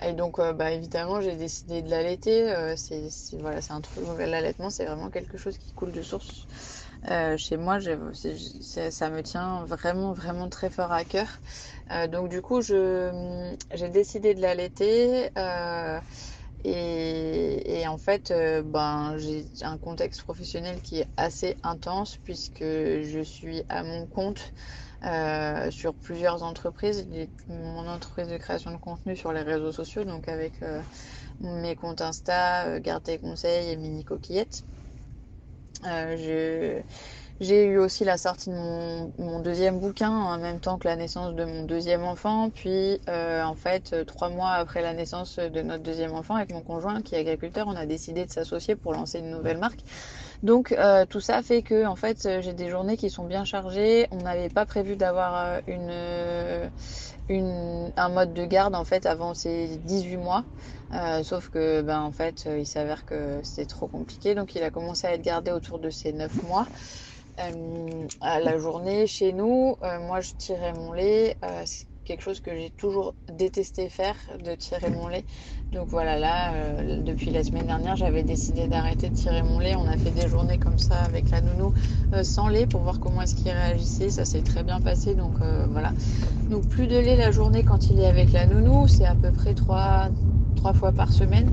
et 0.02 0.14
donc, 0.14 0.40
bah, 0.40 0.72
évidemment, 0.72 1.22
j'ai 1.22 1.36
décidé 1.38 1.82
de 1.82 1.90
l'allaiter. 1.90 2.76
c'est, 2.78 3.10
voilà, 3.40 3.62
c'est 3.62 3.74
un 3.74 3.82
nouvel 3.98 4.34
allaitement, 4.34 4.70
c'est 4.70 4.86
vraiment 4.86 5.10
quelque 5.10 5.38
chose 5.38 5.58
qui 5.58 5.72
coule 5.74 5.92
de 5.94 6.02
source. 6.02 6.46
Chez 7.38 7.58
moi, 7.58 7.80
ça 7.82 9.10
me 9.10 9.22
tient 9.22 9.66
vraiment, 9.66 10.14
vraiment 10.14 10.50
très 10.50 10.70
fort 10.70 10.92
à 10.92 11.04
cœur. 11.04 11.28
Euh, 11.92 12.08
donc 12.08 12.30
du 12.30 12.42
coup, 12.42 12.62
j'ai 12.62 13.90
décidé 13.90 14.34
de 14.34 14.42
l'allaiter. 14.42 15.30
Euh, 15.38 16.00
et, 16.66 17.86
en 17.88 17.98
fait, 17.98 18.32
euh, 18.32 18.62
ben, 18.64 19.18
j'ai 19.18 19.46
un 19.64 19.78
contexte 19.78 20.24
professionnel 20.24 20.82
qui 20.82 21.00
est 21.02 21.08
assez 21.18 21.58
intense 21.64 22.18
puisque 22.24 22.64
je 22.64 23.22
suis 23.24 23.64
à 23.70 23.84
mon 23.84 24.08
compte 24.08 24.54
sur 25.72 25.94
plusieurs 25.96 26.44
entreprises. 26.44 27.08
Mon 27.50 27.88
entreprise 27.90 28.30
de 28.30 28.38
création 28.38 28.72
de 28.72 28.78
contenu 28.78 29.18
sur 29.18 29.34
les 29.34 29.42
réseaux 29.42 29.74
sociaux, 29.74 30.06
donc 30.06 30.30
avec 30.30 30.54
mes 31.42 31.76
comptes 31.76 32.02
Insta, 32.02 32.80
Garde 32.80 33.04
tes 33.04 33.20
conseils 33.20 33.70
et 33.72 33.76
Mini 33.76 34.06
Coquillette. 34.06 34.64
Je 35.84 36.82
j'ai 37.40 37.66
eu 37.66 37.78
aussi 37.78 38.06
la 38.06 38.18
sortie 38.18 38.50
de 38.52 38.56
mon, 38.56 39.40
deuxième 39.40 39.80
bouquin 39.80 40.10
en 40.10 40.38
même 40.38 40.60
temps 40.60 40.78
que 40.78 40.88
la 40.88 40.96
naissance 40.96 41.36
de 41.36 41.44
mon 41.44 41.64
deuxième 41.64 42.04
enfant. 42.04 42.50
Puis, 42.50 43.02
euh, 43.10 43.44
en 43.44 43.56
fait, 43.56 44.06
trois 44.06 44.30
mois 44.30 44.52
après 44.52 44.82
la 44.82 44.94
naissance 44.94 45.40
de 45.40 45.62
notre 45.62 45.84
deuxième 45.84 46.14
enfant, 46.14 46.36
avec 46.36 46.54
mon 46.54 46.62
conjoint 46.62 47.02
qui 47.02 47.16
est 47.16 47.20
agriculteur, 47.20 47.68
on 47.68 47.76
a 47.76 47.86
décidé 47.86 48.26
de 48.26 48.32
s'associer 48.32 48.76
pour 48.76 48.94
lancer 48.94 49.20
une 49.20 49.32
nouvelle 49.32 49.58
marque. 49.58 49.80
Donc, 50.44 50.72
euh, 50.74 51.06
tout 51.06 51.20
ça 51.20 51.42
fait 51.42 51.64
que, 51.64 51.86
en 51.86 51.96
fait, 51.96 52.42
j'ai 52.42 52.54
des 52.54 52.70
journées 52.70 52.98
qui 52.98 53.10
sont 53.10 53.26
bien 53.26 53.46
chargées. 53.46 54.08
On 54.12 54.18
n'avait 54.18 54.50
pas 54.50 54.66
prévu 54.66 54.96
d'avoir 54.96 55.36
euh, 55.36 55.60
une, 55.68 56.72
une, 57.30 57.92
un 57.98 58.10
mode 58.10 58.34
de 58.34 58.46
garde 58.46 58.76
en 58.76 58.84
fait 58.86 59.06
avant 59.06 59.34
ces 59.34 59.78
18 59.78 60.18
mois. 60.18 60.46
sauf 61.24 61.50
que, 61.50 61.82
ben, 61.82 62.02
en 62.02 62.12
fait, 62.12 62.46
il 62.48 62.66
s'avère 62.68 63.06
que 63.06 63.40
c'est 63.44 63.66
trop 63.66 63.88
compliqué. 63.88 64.36
Donc, 64.36 64.56
il 64.56 64.64
a 64.64 64.72
commencé 64.72 65.08
à 65.08 65.14
être 65.14 65.22
gardé 65.24 65.52
autour 65.52 65.80
de 65.80 65.90
ces 65.90 66.14
9 66.14 66.44
mois. 66.44 66.68
Euh, 67.40 68.08
à 68.22 68.40
la 68.40 68.58
journée 68.60 69.08
chez 69.08 69.34
nous, 69.34 69.76
euh, 69.82 70.00
moi 70.00 70.22
je 70.22 70.34
tirais 70.38 70.74
mon 70.74 70.94
lait. 70.94 71.36
Euh, 72.04 72.06
quelque 72.06 72.22
chose 72.22 72.40
que 72.40 72.52
j'ai 72.56 72.70
toujours 72.70 73.16
détesté 73.32 73.90
faire, 73.90 74.16
de 74.44 74.56
tirer 74.56 74.90
mon 74.90 75.08
lait. 75.08 75.26
Donc 75.72 75.88
voilà, 75.88 76.20
là, 76.20 76.54
depuis 77.02 77.32
la 77.32 77.44
semaine 77.44 77.66
dernière, 77.66 77.96
j'avais 77.96 78.24
décidé 78.24 78.68
d'arrêter 78.68 79.10
de 79.10 79.16
tirer 79.16 79.42
mon 79.42 79.60
lait. 79.60 79.76
On 79.76 79.88
a 79.88 79.98
fait 79.98 80.12
des 80.12 80.28
journées 80.28 80.60
comme 80.60 80.78
ça 80.78 80.96
avec 81.02 81.30
la 81.32 81.42
nounou 81.42 81.74
sans 82.22 82.48
lait 82.48 82.68
pour 82.68 82.82
voir 82.82 83.00
comment 83.00 83.22
est-ce 83.24 83.36
qu'il 83.36 83.50
réagissait. 83.50 84.10
Ça 84.10 84.26
s'est 84.26 84.42
très 84.44 84.64
bien 84.64 84.80
passé. 84.80 85.16
Donc 85.16 85.38
voilà. 85.72 85.94
Donc 86.50 86.68
plus 86.68 86.88
de 86.88 86.98
lait 86.98 87.16
la 87.16 87.32
journée 87.32 87.64
quand 87.64 87.90
il 87.90 88.00
est 88.00 88.06
avec 88.06 88.32
la 88.32 88.46
nounou. 88.46 88.88
C'est 88.88 89.06
à 89.06 89.16
peu 89.16 89.32
près 89.32 89.56
trois, 89.56 90.10
trois 90.56 90.74
fois 90.74 90.92
par 90.92 91.12
semaine. 91.12 91.50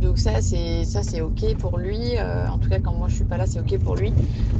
Donc 0.00 0.18
ça 0.18 0.42
c'est 0.42 0.84
ça 0.84 1.02
c'est 1.02 1.20
ok 1.20 1.56
pour 1.58 1.78
lui. 1.78 2.16
Euh, 2.18 2.46
en 2.48 2.58
tout 2.58 2.68
cas 2.68 2.78
quand 2.80 2.92
moi 2.92 3.08
je 3.08 3.16
suis 3.16 3.24
pas 3.24 3.38
là 3.38 3.46
c'est 3.46 3.60
ok 3.60 3.78
pour 3.78 3.96
lui. 3.96 4.12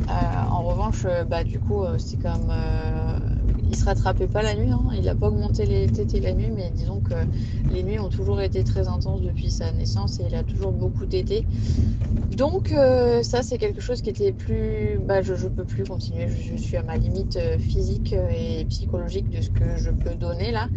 Euh, 0.09 0.51
en 0.51 0.63
revanche 0.63 1.03
euh, 1.05 1.25
bah 1.25 1.45
du 1.45 1.59
coup 1.61 1.85
c'est 1.99 2.21
comme 2.21 2.51
il 3.69 3.77
se 3.77 3.85
rattrapait 3.85 4.27
pas 4.27 4.43
la 4.43 4.55
nuit. 4.55 4.71
Hein. 4.71 4.85
Il 4.97 5.09
a 5.09 5.15
pas 5.15 5.29
augmenté 5.29 5.67
les 5.67 5.87
tétés 5.87 6.21
la 6.21 6.33
nuit, 6.33 6.51
mais 6.55 6.71
disons 6.75 7.01
que 7.01 7.15
les 7.71 7.83
nuits 7.83 7.99
ont 7.99 8.09
toujours 8.09 8.41
été 8.41 8.65
très 8.65 8.89
intenses 8.89 9.23
depuis 9.23 9.51
sa 9.51 9.73
naissance 9.73 10.21
et 10.21 10.25
il 10.29 10.35
a 10.35 10.43
toujours 10.43 10.73
beaucoup 10.73 11.07
tétés. 11.07 11.47
Donc 12.37 12.73
ça 13.23 13.43
c'est 13.43 13.59
quelque 13.59 13.81
chose 13.81 14.03
qui 14.03 14.11
était 14.11 14.33
plus, 14.33 14.99
bah 15.07 15.23
je, 15.23 15.35
je 15.35 15.49
peux 15.49 15.65
plus 15.65 15.85
continuer. 15.85 16.29
Je, 16.29 16.57
suis 16.57 16.77
à 16.77 16.83
ma 16.83 16.97
limite 16.97 17.39
physique 17.59 18.13
et 18.13 18.65
psychologique 18.67 19.31
de 19.31 19.41
ce 19.41 19.51
que 19.51 19.77
je 19.77 19.91
peux 19.91 20.15
donner 20.15 20.53
là. 20.53 20.69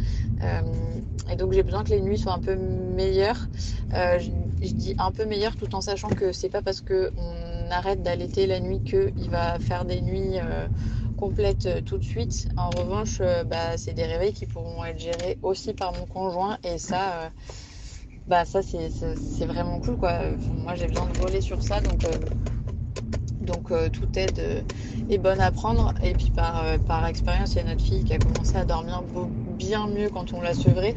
et 1.31 1.35
donc 1.35 1.53
j'ai 1.53 1.63
besoin 1.63 1.83
que 1.83 1.89
les 1.89 2.01
nuits 2.01 2.17
soient 2.17 2.33
un 2.33 2.39
peu 2.39 2.55
meilleures 2.55 3.49
je 3.91 4.73
dis 4.73 4.95
un 4.97 5.11
peu 5.11 5.25
meilleur 5.25 5.55
tout 5.55 5.73
en 5.75 5.81
sachant 5.81 6.09
que 6.09 6.31
c'est 6.31 6.49
pas 6.49 6.61
parce 6.61 6.81
que 6.81 7.11
on 7.17 7.71
arrête 7.71 8.01
d'allaiter 8.01 8.47
la 8.47 8.59
nuit 8.59 8.81
qu'il 8.81 9.29
va 9.29 9.59
faire 9.59 9.85
des 9.85 10.01
nuits 10.01 10.37
euh, 11.19 11.25
complètes 11.25 11.65
euh, 11.65 11.81
tout 11.81 11.97
de 11.97 12.03
suite. 12.03 12.49
En 12.57 12.69
revanche, 12.69 13.17
euh, 13.21 13.43
bah, 13.43 13.77
c'est 13.77 13.93
des 13.93 14.05
réveils 14.05 14.33
qui 14.33 14.45
pourront 14.45 14.83
être 14.85 14.99
gérés 14.99 15.37
aussi 15.41 15.73
par 15.73 15.93
mon 15.93 16.05
conjoint 16.05 16.57
et 16.63 16.77
ça, 16.77 17.31
bah, 18.27 18.45
ça 18.45 18.61
c'est 18.61 19.45
vraiment 19.45 19.79
cool 19.79 19.97
quoi. 19.97 20.19
Moi 20.63 20.75
j'ai 20.75 20.87
besoin 20.87 21.07
de 21.07 21.17
voler 21.17 21.41
sur 21.41 21.61
ça 21.63 21.81
donc. 21.81 22.05
Donc 23.41 23.71
toute 23.91 24.15
aide 24.15 24.63
est 25.09 25.17
bonne 25.17 25.41
à 25.41 25.51
prendre. 25.51 25.93
Et 26.03 26.13
puis 26.13 26.31
par, 26.31 27.07
expérience, 27.07 27.53
il 27.53 27.57
y 27.57 27.61
a 27.61 27.63
notre 27.63 27.81
fille 27.81 28.03
qui 28.03 28.13
a 28.13 28.19
commencé 28.19 28.55
à 28.57 28.65
dormir 28.65 29.01
bien 29.57 29.87
mieux 29.87 30.09
quand 30.09 30.33
on 30.33 30.41
l'a 30.41 30.53
sevrée. 30.53 30.95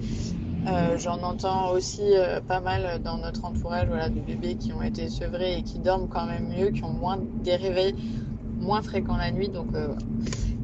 Euh, 0.66 0.96
j'en 0.96 1.20
entends 1.22 1.72
aussi 1.72 2.02
euh, 2.02 2.40
pas 2.40 2.60
mal 2.60 3.00
dans 3.02 3.18
notre 3.18 3.44
entourage 3.44 3.88
voilà, 3.88 4.08
de 4.08 4.20
bébés 4.20 4.54
qui 4.54 4.72
ont 4.72 4.82
été 4.82 5.08
sevrés 5.08 5.58
et 5.58 5.62
qui 5.64 5.80
dorment 5.80 6.08
quand 6.08 6.26
même 6.26 6.48
mieux, 6.56 6.70
qui 6.70 6.84
ont 6.84 6.92
moins 6.92 7.18
des 7.42 7.56
réveils 7.56 7.96
moins 8.62 8.83
fréquents 8.83 9.16
la 9.16 9.31
nuit. 9.31 9.49
Donc 9.49 9.75
euh, 9.75 9.88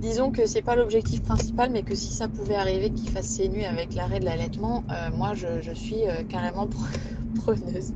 disons 0.00 0.30
que 0.30 0.46
c'est 0.46 0.62
pas 0.62 0.76
l'objectif 0.76 1.22
principal, 1.22 1.70
mais 1.70 1.82
que 1.82 1.94
si 1.94 2.12
ça 2.12 2.28
pouvait 2.28 2.54
arriver 2.54 2.90
qu'il 2.90 3.10
fasse 3.10 3.26
ses 3.26 3.48
nuits 3.48 3.66
avec 3.66 3.94
l'arrêt 3.94 4.20
de 4.20 4.24
l'allaitement, 4.24 4.84
moi 5.14 5.34
je, 5.34 5.72
suis 5.74 6.02
carrément 6.28 6.68
preneuse. 7.44 7.92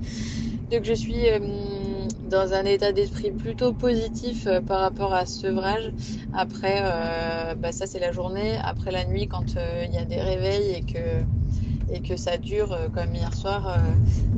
Donc 0.70 0.84
je 0.84 0.92
suis 0.94 1.24
dans 2.28 2.52
un 2.54 2.64
état 2.64 2.92
d'esprit 2.92 3.30
plutôt 3.30 3.72
positif 3.72 4.48
par 4.66 4.80
rapport 4.80 5.14
à 5.14 5.26
ce 5.26 5.42
sevrage. 5.42 5.92
Après, 6.34 6.82
bah, 7.56 7.72
ça 7.72 7.86
c'est 7.86 8.00
la 8.00 8.12
journée. 8.12 8.56
Après 8.64 8.90
la 8.90 9.04
nuit, 9.04 9.28
quand 9.28 9.54
il 9.86 9.94
y 9.94 9.98
a 9.98 10.04
des 10.04 10.20
réveils 10.20 10.74
et 10.74 10.82
que 10.82 11.24
et 11.88 12.00
que 12.00 12.16
ça 12.16 12.36
dure 12.38 12.72
euh, 12.72 12.88
comme 12.88 13.14
hier 13.14 13.32
soir 13.34 13.66
euh, 13.66 13.78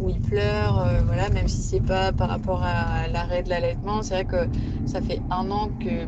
où 0.00 0.08
il 0.08 0.20
pleure, 0.20 0.78
euh, 0.78 1.02
voilà, 1.06 1.30
même 1.30 1.48
si 1.48 1.62
c'est 1.62 1.80
pas 1.80 2.12
par 2.12 2.28
rapport 2.28 2.62
à 2.62 3.08
l'arrêt 3.08 3.42
de 3.42 3.48
l'allaitement, 3.48 4.02
c'est 4.02 4.14
vrai 4.14 4.24
que 4.24 4.48
ça 4.86 5.00
fait 5.00 5.20
un 5.30 5.50
an 5.50 5.68
que, 5.80 6.06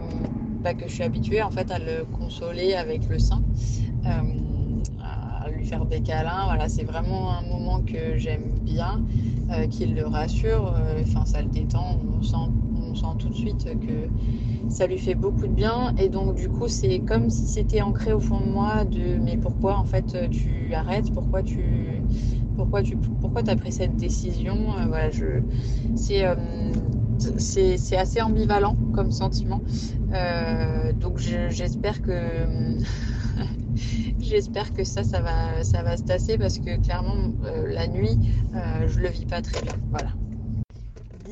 bah, 0.62 0.74
que 0.74 0.88
je 0.88 0.94
suis 0.94 1.04
habituée 1.04 1.42
en 1.42 1.50
fait 1.50 1.70
à 1.70 1.78
le 1.78 2.04
consoler 2.04 2.74
avec 2.74 3.08
le 3.08 3.18
sein, 3.18 3.42
à 4.04 5.48
lui 5.50 5.64
faire 5.64 5.84
des 5.84 6.00
câlins, 6.00 6.44
voilà, 6.46 6.68
c'est 6.68 6.84
vraiment 6.84 7.32
un 7.32 7.42
moment 7.42 7.80
que 7.80 8.16
j'aime 8.16 8.50
bien, 8.62 9.00
qu'il 9.70 9.94
le 9.94 10.06
rassure, 10.06 10.74
enfin 11.00 11.24
ça 11.24 11.42
le 11.42 11.48
détend, 11.48 11.98
on 12.18 12.22
sent 12.22 12.36
sent 12.96 13.06
tout 13.18 13.28
de 13.28 13.34
suite 13.34 13.64
que 13.64 14.08
ça 14.68 14.86
lui 14.86 14.98
fait 14.98 15.14
beaucoup 15.14 15.46
de 15.46 15.52
bien. 15.54 15.92
Et 15.98 16.08
donc, 16.08 16.34
du 16.36 16.48
coup, 16.48 16.68
c'est 16.68 17.00
comme 17.00 17.30
si 17.30 17.46
c'était 17.48 17.82
ancré 17.82 18.12
au 18.12 18.20
fond 18.20 18.40
de 18.40 18.46
moi 18.46 18.84
de 18.84 19.18
mais 19.18 19.36
pourquoi 19.38 19.76
en 19.78 19.84
fait 19.84 20.30
tu 20.30 20.72
arrêtes? 20.74 21.12
Pourquoi 21.14 21.42
tu. 21.42 22.02
Pourquoi 22.56 22.82
tu 22.82 22.96
pourquoi 23.20 23.42
as 23.48 23.56
pris 23.56 23.72
cette 23.72 23.96
décision? 23.96 24.76
Euh, 24.78 24.86
Voilà, 24.88 25.10
je 25.10 25.42
euh, 26.10 26.72
c'est 27.38 27.76
c'est 27.78 27.96
assez 27.96 28.20
ambivalent 28.22 28.76
comme 28.92 29.10
sentiment. 29.10 29.62
Euh, 30.12 30.92
donc 30.92 31.18
j'espère 31.18 32.00
que 32.02 32.46
j'espère 34.20 34.72
que 34.72 34.84
ça 34.84 35.04
ça 35.04 35.20
va 35.20 35.64
ça 35.64 35.82
va 35.82 35.96
se 35.96 36.04
tasser 36.04 36.38
parce 36.38 36.58
que 36.58 36.78
clairement 36.80 37.32
la 37.66 37.88
nuit 37.88 38.18
je 38.52 39.00
le 39.00 39.08
vis 39.08 39.26
pas 39.26 39.42
très 39.42 39.62
bien. 39.62 39.74
Voilà 39.90 40.10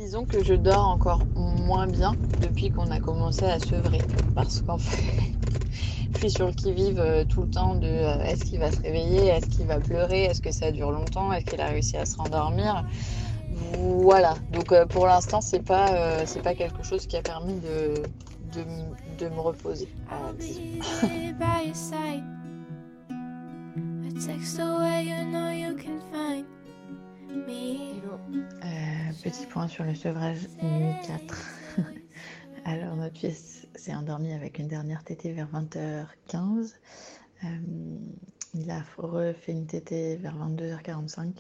disons 0.05 0.27
que 0.27 0.45
je 0.45 0.53
dors 0.53 0.87
encore 0.87 1.23
moins 1.35 1.87
bien 1.87 2.13
depuis 2.43 2.71
qu'on 2.71 2.91
a 2.91 3.01
commencé 3.01 3.47
à 3.47 3.59
sevrer. 3.59 4.03
Parce 4.35 4.61
qu'en 4.61 4.77
fait, 4.77 5.33
je 6.13 6.19
suis 6.19 6.31
sur 6.31 6.47
le 6.47 6.53
qui-vive 6.53 7.25
tout 7.31 7.43
le 7.43 7.51
temps 7.51 7.75
de 7.75 7.87
est-ce 7.87 8.45
qu'il 8.45 8.61
va 8.61 8.71
se 8.71 8.81
réveiller, 8.83 9.29
est-ce 9.29 9.47
qu'il 9.47 9.67
va 9.67 9.81
pleurer, 9.81 10.25
est-ce 10.25 10.43
que 10.43 10.51
ça 10.51 10.71
dure 10.73 10.91
longtemps, 10.91 11.33
est-ce 11.33 11.47
qu'il 11.47 11.61
a 11.61 11.69
réussi 11.69 11.97
à 11.97 12.05
se 12.05 12.19
rendormir. 12.19 12.85
Voilà, 13.79 14.35
donc 14.53 14.75
pour 14.89 15.07
l'instant, 15.07 15.41
c'est 15.41 15.65
pas, 15.65 16.27
c'est 16.27 16.43
pas 16.43 16.55
quelque 16.55 16.83
chose 16.83 17.07
qui 17.07 17.17
a 17.17 17.23
permis 17.23 17.59
de, 17.61 17.95
de, 19.19 19.29
me 19.29 19.41
reposer. 19.41 19.89
petit 29.25 29.47
point 29.47 29.69
sur 29.69 29.85
le 29.85 29.95
sevrage 29.95 30.49
nuit 30.63 30.95
4. 31.07 31.51
Alors 32.67 32.95
notre 32.95 33.19
fils 33.19 33.67
s'est 33.75 33.95
endormi 33.95 34.35
avec 34.35 34.59
une 34.59 34.69
dernière 34.69 35.03
tétée 35.03 35.33
vers 35.33 35.49
20h15. 35.51 36.75
Euh, 37.43 37.49
il 38.53 38.71
a 38.71 38.83
refait 38.99 39.53
une 39.53 39.67
tétée 39.67 40.17
vers 40.17 40.37
22h45. 40.37 41.33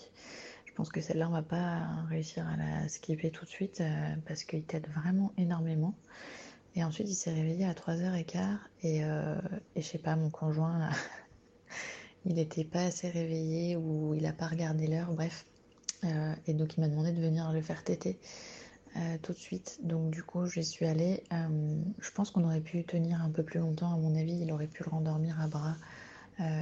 Je 0.64 0.72
pense 0.72 0.88
que 0.88 1.02
celle-là, 1.02 1.28
on 1.28 1.32
va 1.32 1.42
pas 1.42 1.82
réussir 2.08 2.48
à 2.48 2.56
la 2.56 2.88
skipper 2.88 3.30
tout 3.30 3.44
de 3.44 3.50
suite 3.50 3.82
euh, 3.82 4.14
parce 4.26 4.44
qu'il 4.44 4.64
t'aide 4.64 4.88
vraiment 4.88 5.34
énormément. 5.36 5.94
Et 6.76 6.82
ensuite, 6.84 7.10
il 7.10 7.14
s'est 7.14 7.34
réveillé 7.34 7.66
à 7.66 7.74
3h15 7.74 8.56
et, 8.82 9.04
euh, 9.04 9.36
et 9.76 9.82
je 9.82 9.86
sais 9.86 9.98
pas, 9.98 10.16
mon 10.16 10.30
conjoint, 10.30 10.88
il 12.24 12.36
n'était 12.36 12.64
pas 12.64 12.84
assez 12.84 13.10
réveillé 13.10 13.76
ou 13.76 14.14
il 14.14 14.22
n'a 14.22 14.32
pas 14.32 14.46
regardé 14.46 14.86
l'heure, 14.86 15.12
bref. 15.12 15.44
Euh, 16.04 16.34
et 16.46 16.54
donc, 16.54 16.76
il 16.76 16.80
m'a 16.80 16.88
demandé 16.88 17.12
de 17.12 17.20
venir 17.20 17.50
le 17.52 17.60
faire 17.60 17.82
téter 17.84 18.18
euh, 18.96 19.16
tout 19.22 19.32
de 19.32 19.38
suite. 19.38 19.78
Donc, 19.82 20.10
du 20.10 20.22
coup, 20.22 20.46
j'y 20.46 20.64
suis 20.64 20.86
allée. 20.86 21.22
Euh, 21.32 21.76
je 22.00 22.10
pense 22.10 22.30
qu'on 22.30 22.44
aurait 22.44 22.60
pu 22.60 22.84
tenir 22.84 23.22
un 23.22 23.30
peu 23.30 23.42
plus 23.42 23.60
longtemps, 23.60 23.92
à 23.92 23.96
mon 23.96 24.14
avis. 24.16 24.38
Il 24.40 24.52
aurait 24.52 24.66
pu 24.66 24.84
le 24.84 24.90
rendormir 24.90 25.40
à 25.40 25.48
bras 25.48 25.76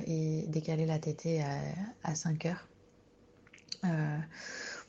et 0.06 0.44
décaler 0.49 0.84
la 0.84 0.99
tétée 0.99 1.42
à, 1.42 1.56
à 2.04 2.14
5 2.14 2.44
heures. 2.44 2.68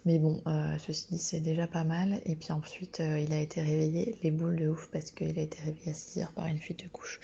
Mais 0.06 0.20
bon, 0.20 0.42
euh, 0.48 0.78
ceci 0.80 1.08
dit, 1.12 1.18
c'est 1.18 1.40
déjà 1.40 1.66
pas 1.68 1.84
mal. 1.86 2.22
Et 2.26 2.36
puis 2.36 2.52
ensuite, 2.52 3.00
euh, 3.00 3.20
il 3.20 3.32
a 3.34 3.40
été 3.40 3.62
réveillé, 3.62 4.18
les 4.22 4.32
boules 4.32 4.58
de 4.58 4.68
ouf, 4.68 4.90
parce 4.92 5.12
qu'il 5.12 5.40
a 5.40 5.42
été 5.42 5.60
réveillé 5.64 5.92
à 5.92 5.94
6 5.94 6.20
heures 6.22 6.32
par 6.34 6.48
une 6.48 6.58
fuite 6.60 6.84
de 6.84 6.90
couche. 6.90 7.20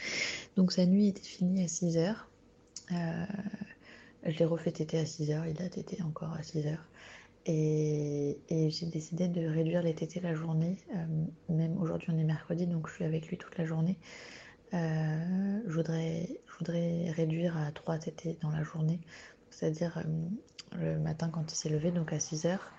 Donc 0.56 0.72
sa 0.72 0.86
nuit 0.86 1.10
était 1.10 1.22
finie 1.22 1.64
à 1.64 1.68
6 1.68 1.98
heures. 1.98 2.30
Euh, 2.92 3.26
je 4.26 4.38
l'ai 4.38 4.46
refait 4.46 4.72
téter 4.72 4.98
à 5.00 5.06
6 5.06 5.32
heures, 5.32 5.46
il 5.46 5.62
a 5.62 5.70
tété 5.70 6.02
encore 6.04 6.34
à 6.34 6.44
6 6.44 6.68
heures. 6.68 6.86
Et, 7.52 8.38
j'ai 8.70 8.86
décidé 8.86 9.28
de 9.28 9.48
réduire 9.48 9.82
les 9.82 9.96
tétés 9.96 10.20
la 10.20 10.36
journée. 10.36 10.78
même 11.50 11.82
aujourd'hui, 11.82 12.10
on 12.14 12.18
est 12.18 12.24
mercredi, 12.24 12.68
donc 12.68 12.88
je 12.88 12.94
suis 12.94 13.06
avec 13.06 13.28
lui 13.28 13.38
toute 13.38 13.58
la 13.58 13.66
journée. 13.66 13.98
je, 14.72 15.74
voudrais, 15.74 16.30
je 16.46 16.58
voudrais 16.60 17.10
réduire 17.10 17.58
à 17.58 17.72
3 17.72 17.98
tétés 17.98 18.38
dans 18.42 18.52
la 18.52 18.62
journée, 18.62 19.00
c'est-à-dire 19.50 20.04
le 20.78 21.00
matin 21.00 21.30
quand 21.30 21.52
il 21.52 21.56
s'est 21.56 21.70
levé, 21.70 21.92
donc 21.92 22.14
à 22.14 22.20
6 22.20 22.46
heures. 22.46 22.70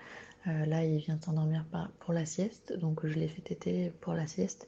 Euh, 0.47 0.65
là, 0.65 0.83
il 0.83 0.97
vient 0.97 1.19
s'endormir 1.19 1.65
pour 1.99 2.13
la 2.13 2.25
sieste, 2.25 2.73
donc 2.73 3.05
je 3.05 3.13
l'ai 3.13 3.27
fait 3.27 3.41
téter 3.41 3.91
pour 4.01 4.13
la 4.13 4.27
sieste. 4.27 4.67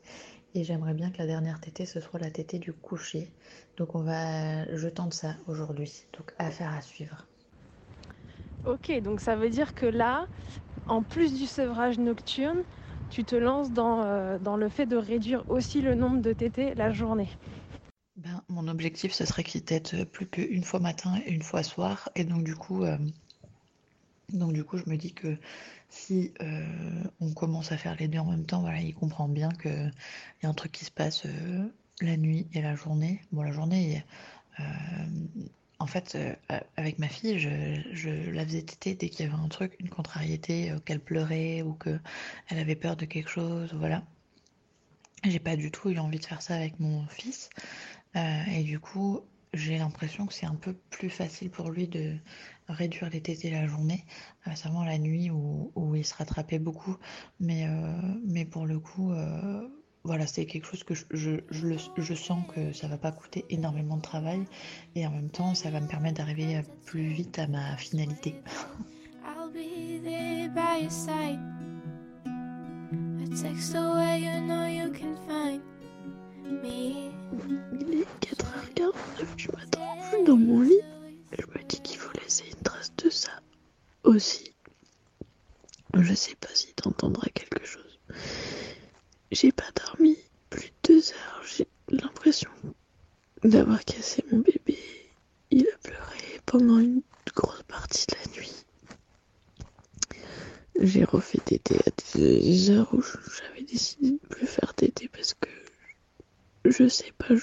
Et 0.55 0.63
j'aimerais 0.63 0.93
bien 0.93 1.10
que 1.10 1.17
la 1.17 1.25
dernière 1.25 1.60
tétée, 1.60 1.88
ce 1.88 2.00
soit 2.00 2.19
la 2.19 2.29
tétée 2.29 2.60
du 2.60 2.74
coucher. 2.74 3.31
Donc 3.77 3.95
on 3.95 4.03
va, 4.03 4.75
je 4.75 4.88
tente 4.88 5.13
ça 5.13 5.36
aujourd'hui. 5.48 6.05
Donc 6.13 6.33
affaire 6.38 6.72
à 6.72 6.81
suivre. 6.81 7.25
Ok, 8.65 8.91
donc 9.01 9.20
ça 9.20 9.36
veut 9.36 9.50
dire 9.50 9.74
que 9.74 9.86
là, 9.86 10.27
en 10.88 11.03
plus 11.03 11.34
du 11.34 11.46
sevrage 11.46 12.00
nocturne, 12.00 12.63
tu 13.10 13.25
te 13.25 13.36
lances 13.36 13.72
dans, 13.72 14.03
euh, 14.03 14.39
dans 14.39 14.58
le 14.58 14.70
fait 14.70 14.86
de 14.86 14.96
réduire 14.96 15.43
aussi 15.50 15.82
le 15.82 15.96
nombre 15.96 16.22
de 16.22 16.34
tétées 16.34 16.74
la 16.75 16.91
journée. 16.91 17.29
Ben, 18.15 18.43
mon 18.48 18.67
objectif, 18.67 19.12
ce 19.12 19.25
serait 19.25 19.43
qu'il 19.43 19.63
tète 19.65 20.03
plus 20.12 20.27
qu'une 20.27 20.63
fois 20.63 20.79
matin 20.79 21.20
et 21.25 21.32
une 21.32 21.41
fois 21.41 21.63
soir. 21.63 22.10
Et 22.15 22.24
donc, 22.24 22.43
du 22.43 22.55
coup, 22.55 22.84
euh, 22.84 22.98
donc, 24.29 24.53
du 24.53 24.63
coup 24.63 24.77
je 24.77 24.89
me 24.89 24.98
dis 24.98 25.13
que 25.13 25.38
si 25.89 26.34
euh, 26.41 27.03
on 27.20 27.34
commence 27.34 27.72
à 27.72 27.77
faire 27.77 27.96
les 27.96 28.08
deux 28.08 28.20
en 28.20 28.25
même 28.32 28.46
temps, 28.46 28.62
voilà, 28.62 28.79
il 28.82 28.93
comprend 28.96 29.27
bien 29.27 29.50
qu'il 29.50 29.91
y 30.41 30.46
a 30.46 30.50
un 30.50 30.53
truc 30.53 30.72
qui 30.72 30.86
se 30.86 30.91
passe 30.91 31.27
la 32.01 32.17
nuit 32.17 32.48
et 32.53 32.62
la 32.62 32.75
journée. 32.75 33.22
Bon, 33.32 33.43
la 33.43 33.51
journée, 33.51 34.03
en 35.83 35.87
fait, 35.87 36.17
avec 36.77 36.97
ma 36.97 37.09
fille, 37.09 37.37
je, 37.39 38.31
la 38.31 38.45
faisais 38.45 38.61
téter 38.61 38.95
dès 38.95 39.09
qu'il 39.09 39.25
y 39.25 39.29
avait 39.29 39.37
un 39.37 39.49
truc, 39.49 39.75
une 39.79 39.89
contrariété, 39.89 40.73
qu'elle 40.85 41.01
pleurait 41.01 41.61
ou 41.61 41.73
qu'elle 41.73 41.99
avait 42.49 42.75
peur 42.75 42.95
de 42.95 43.05
quelque 43.05 43.29
chose, 43.29 43.73
voilà. 43.73 44.03
J'ai 45.25 45.39
pas 45.39 45.55
du 45.55 45.71
tout 45.71 45.89
eu 45.89 45.99
envie 45.99 46.19
de 46.19 46.25
faire 46.25 46.41
ça 46.41 46.55
avec 46.55 46.79
mon 46.79 47.07
fils. 47.07 47.49
Euh, 48.15 48.43
et 48.51 48.63
du 48.63 48.79
coup, 48.79 49.21
j'ai 49.53 49.77
l'impression 49.77 50.25
que 50.25 50.33
c'est 50.33 50.45
un 50.45 50.55
peu 50.55 50.73
plus 50.89 51.09
facile 51.09 51.49
pour 51.49 51.69
lui 51.69 51.87
de 51.87 52.17
réduire 52.67 53.10
les 53.10 53.21
tétés 53.21 53.49
la 53.49 53.67
journée, 53.67 54.05
euh, 54.47 54.55
seulement 54.55 54.84
la 54.84 54.97
nuit 54.97 55.29
où, 55.31 55.95
il 55.95 56.05
se 56.05 56.13
rattrapait 56.15 56.60
beaucoup. 56.60 56.97
Euh, 57.41 57.97
mais 58.25 58.45
pour 58.45 58.65
le 58.65 58.79
coup, 58.79 59.13
voilà, 60.05 60.27
c'est 60.27 60.45
quelque 60.45 60.67
chose 60.67 60.83
que 60.83 60.93
je, 60.93 61.05
je, 61.11 61.39
je, 61.49 62.13
sens 62.13 62.43
que 62.53 62.73
ça 62.73 62.87
va 62.87 62.97
pas 62.97 63.13
coûter 63.13 63.45
énormément 63.49 63.95
de 63.95 64.01
travail 64.01 64.43
et 64.95 65.07
en 65.07 65.11
même 65.11 65.29
temps, 65.29 65.55
ça 65.55 65.69
va 65.69 65.79
me 65.79 65.87
permettre 65.87 66.17
d'arriver 66.17 66.61
plus 66.85 67.07
vite 67.07 67.39
à 67.39 67.47
ma 67.47 67.77
finalité. 67.77 68.35
Il 77.79 78.01
est 78.01 78.07
4h49 78.21 79.35
du 79.37 79.47
matin, 79.49 79.79
je 80.01 80.15
suis 80.15 80.23
dans 80.25 80.37
mon 80.37 80.61
lit. 80.61 80.81
Je 81.31 81.45
me 81.45 81.63
dis 81.63 81.81
qu'il 81.81 81.97
faut 81.97 82.11
laisser 82.21 82.43
une 82.49 82.61
trace 82.61 82.93
de 82.97 83.09
ça 83.09 83.31
aussi. 84.03 84.53
Je 85.93 86.13
sais 86.13 86.35
pas 86.35 86.49
si 86.53 86.73
t'entendras 86.73 87.27
quelque 87.33 87.65
chose. 87.65 87.99
J'ai 89.34 89.52
pas 89.52 89.72
dormi 89.76 90.15
plus 90.52 90.67
de 90.67 90.93
deux 90.93 91.12
heures. 91.12 91.41
J'ai 91.43 91.67
l'impression 91.89 92.52
d'avoir 93.43 93.84
cassé 93.84 94.24
mon 94.32 94.39
bébé. 94.39 94.78
Il 95.50 95.67
a 95.67 95.78
pleuré 95.80 96.39
pendant 96.46 96.78
une 96.78 97.02
grosse 97.36 97.63
partie 97.63 98.06
de 98.06 98.15
la 98.15 98.38
nuit. 98.38 98.63
J'ai 100.80 101.04
refait 101.04 101.39
tété 101.39 101.78
à 101.80 101.89
des 102.15 102.69
heures 102.69 102.93
où 102.93 103.02
j'avais 103.02 103.63
décidé 103.63 104.12
de 104.12 104.28
plus 104.30 104.46
faire 104.46 104.76
tété 104.76 105.08
parce 105.08 105.34
que 105.34 105.50
je 106.65 106.88
sais 106.88 107.12
pas, 107.17 107.34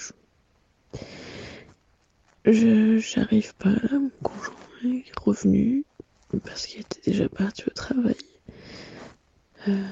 je, 2.45 2.97
j'arrive 2.99 3.53
pas 3.55 3.69
là, 3.69 3.99
mon 3.99 4.11
conjoint 4.23 4.55
est 4.85 5.19
revenu 5.19 5.83
parce 6.45 6.67
qu'il 6.67 6.79
était 6.79 7.11
déjà 7.11 7.27
parti 7.27 7.63
au 7.67 7.71
travail. 7.71 8.15
Euh, 9.67 9.87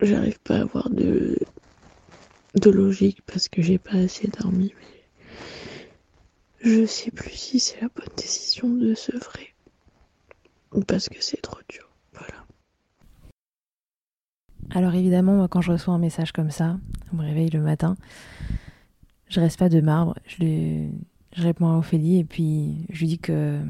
j'arrive 0.00 0.38
pas 0.40 0.56
à 0.56 0.60
avoir 0.62 0.90
de, 0.90 1.38
de 2.54 2.70
logique 2.70 3.22
parce 3.26 3.48
que 3.48 3.62
j'ai 3.62 3.78
pas 3.78 3.96
assez 3.96 4.28
dormi, 4.28 4.72
mais 4.78 6.70
je 6.70 6.86
sais 6.86 7.10
plus 7.10 7.32
si 7.32 7.60
c'est 7.60 7.80
la 7.80 7.88
bonne 7.88 8.14
décision 8.16 8.68
de 8.68 8.94
se 8.94 9.16
vrai 9.16 9.54
parce 10.82 11.08
que 11.08 11.22
c'est 11.22 11.40
trop 11.40 11.60
dur. 11.68 11.88
Voilà. 12.12 12.44
Alors 14.70 14.94
évidemment, 14.94 15.46
quand 15.48 15.60
je 15.60 15.72
reçois 15.72 15.94
un 15.94 15.98
message 15.98 16.32
comme 16.32 16.50
ça, 16.50 16.78
on 17.12 17.16
me 17.16 17.22
réveille 17.22 17.50
le 17.50 17.60
matin, 17.60 17.96
je 19.28 19.40
reste 19.40 19.58
pas 19.58 19.68
de 19.68 19.80
marbre, 19.80 20.16
je, 20.26 20.88
réponds 21.36 21.68
à 21.68 21.76
Ophélie 21.76 22.18
et 22.18 22.24
puis 22.24 22.86
je 22.90 23.00
lui 23.00 23.06
dis 23.06 23.18
que 23.18 23.60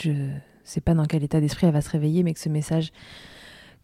je 0.00 0.12
sais 0.64 0.80
pas 0.80 0.94
dans 0.94 1.04
quel 1.04 1.22
état 1.22 1.40
d'esprit 1.40 1.66
elle 1.66 1.72
va 1.72 1.82
se 1.82 1.90
réveiller, 1.90 2.22
mais 2.22 2.34
que 2.34 2.40
ce 2.40 2.48
message 2.48 2.92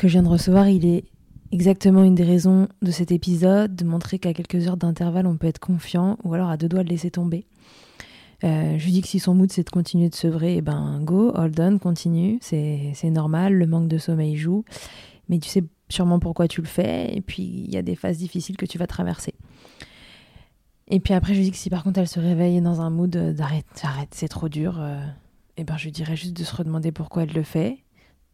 que 0.00 0.08
je 0.08 0.14
viens 0.14 0.22
de 0.22 0.28
recevoir, 0.28 0.68
il 0.68 0.86
est 0.86 1.04
exactement 1.52 2.02
une 2.02 2.14
des 2.14 2.24
raisons 2.24 2.68
de 2.80 2.90
cet 2.90 3.12
épisode, 3.12 3.76
de 3.76 3.84
montrer 3.84 4.18
qu'à 4.18 4.32
quelques 4.32 4.66
heures 4.66 4.78
d'intervalle, 4.78 5.26
on 5.26 5.36
peut 5.36 5.46
être 5.46 5.58
confiant 5.58 6.16
ou 6.24 6.32
alors 6.32 6.48
à 6.48 6.56
deux 6.56 6.68
doigts 6.68 6.84
de 6.84 6.88
laisser 6.88 7.10
tomber. 7.10 7.46
Euh, 8.42 8.78
je 8.78 8.84
lui 8.86 8.92
dis 8.92 9.02
que 9.02 9.08
si 9.08 9.18
son 9.18 9.34
mood 9.34 9.52
c'est 9.52 9.64
de 9.64 9.70
continuer 9.70 10.08
de 10.08 10.14
sevrer, 10.14 10.54
et 10.54 10.56
eh 10.58 10.62
ben 10.62 11.00
go, 11.02 11.32
hold 11.34 11.60
on, 11.60 11.78
continue, 11.78 12.38
c'est 12.40 13.10
normal, 13.10 13.52
le 13.52 13.66
manque 13.66 13.88
de 13.88 13.98
sommeil 13.98 14.36
joue 14.36 14.64
mais 15.28 15.38
tu 15.38 15.48
sais 15.48 15.62
sûrement 15.88 16.18
pourquoi 16.18 16.48
tu 16.48 16.60
le 16.60 16.66
fais, 16.66 17.14
et 17.14 17.20
puis 17.20 17.42
il 17.42 17.72
y 17.72 17.76
a 17.76 17.82
des 17.82 17.94
phases 17.94 18.18
difficiles 18.18 18.56
que 18.56 18.66
tu 18.66 18.78
vas 18.78 18.86
traverser. 18.86 19.34
Et 20.88 20.98
puis 20.98 21.14
après, 21.14 21.34
je 21.34 21.38
lui 21.38 21.44
dis 21.44 21.50
que 21.52 21.56
si 21.56 21.70
par 21.70 21.84
contre 21.84 22.00
elle 22.00 22.08
se 22.08 22.20
réveille 22.20 22.60
dans 22.60 22.80
un 22.80 22.90
mood 22.90 23.10
d'arrête, 23.10 23.66
arrête, 23.82 24.12
c'est 24.12 24.28
trop 24.28 24.48
dur, 24.48 24.78
et 24.78 24.82
euh, 24.82 25.06
eh 25.58 25.64
ben 25.64 25.76
je 25.76 25.84
lui 25.84 25.92
dirais 25.92 26.16
juste 26.16 26.36
de 26.36 26.42
se 26.42 26.56
redemander 26.56 26.90
pourquoi 26.90 27.22
elle 27.22 27.32
le 27.32 27.42
fait, 27.44 27.78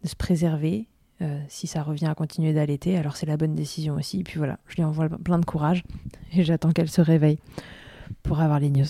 de 0.03 0.09
se 0.09 0.17
préserver. 0.17 0.89
Euh, 1.23 1.41
si 1.49 1.67
ça 1.67 1.83
revient 1.83 2.07
à 2.07 2.15
continuer 2.15 2.53
d'allaiter, 2.53 2.99
alors 2.99 3.17
c'est 3.17 3.27
la 3.27 3.37
bonne 3.37 3.55
décision 3.55 3.95
aussi. 3.95 4.21
Et 4.21 4.25
puis 4.25 4.37
voilà, 4.37 4.59
je 4.67 4.77
lui 4.77 4.85
envoie 4.85 5.09
plein 5.09 5.39
de 5.39 5.47
courage 5.47 5.83
et 6.33 6.45
j'attends 6.45 6.73
qu'elle 6.73 6.91
se 6.91 7.01
réveille 7.01 7.39
pour 8.23 8.41
avoir 8.41 8.61
les 8.61 8.71
news. 8.71 8.87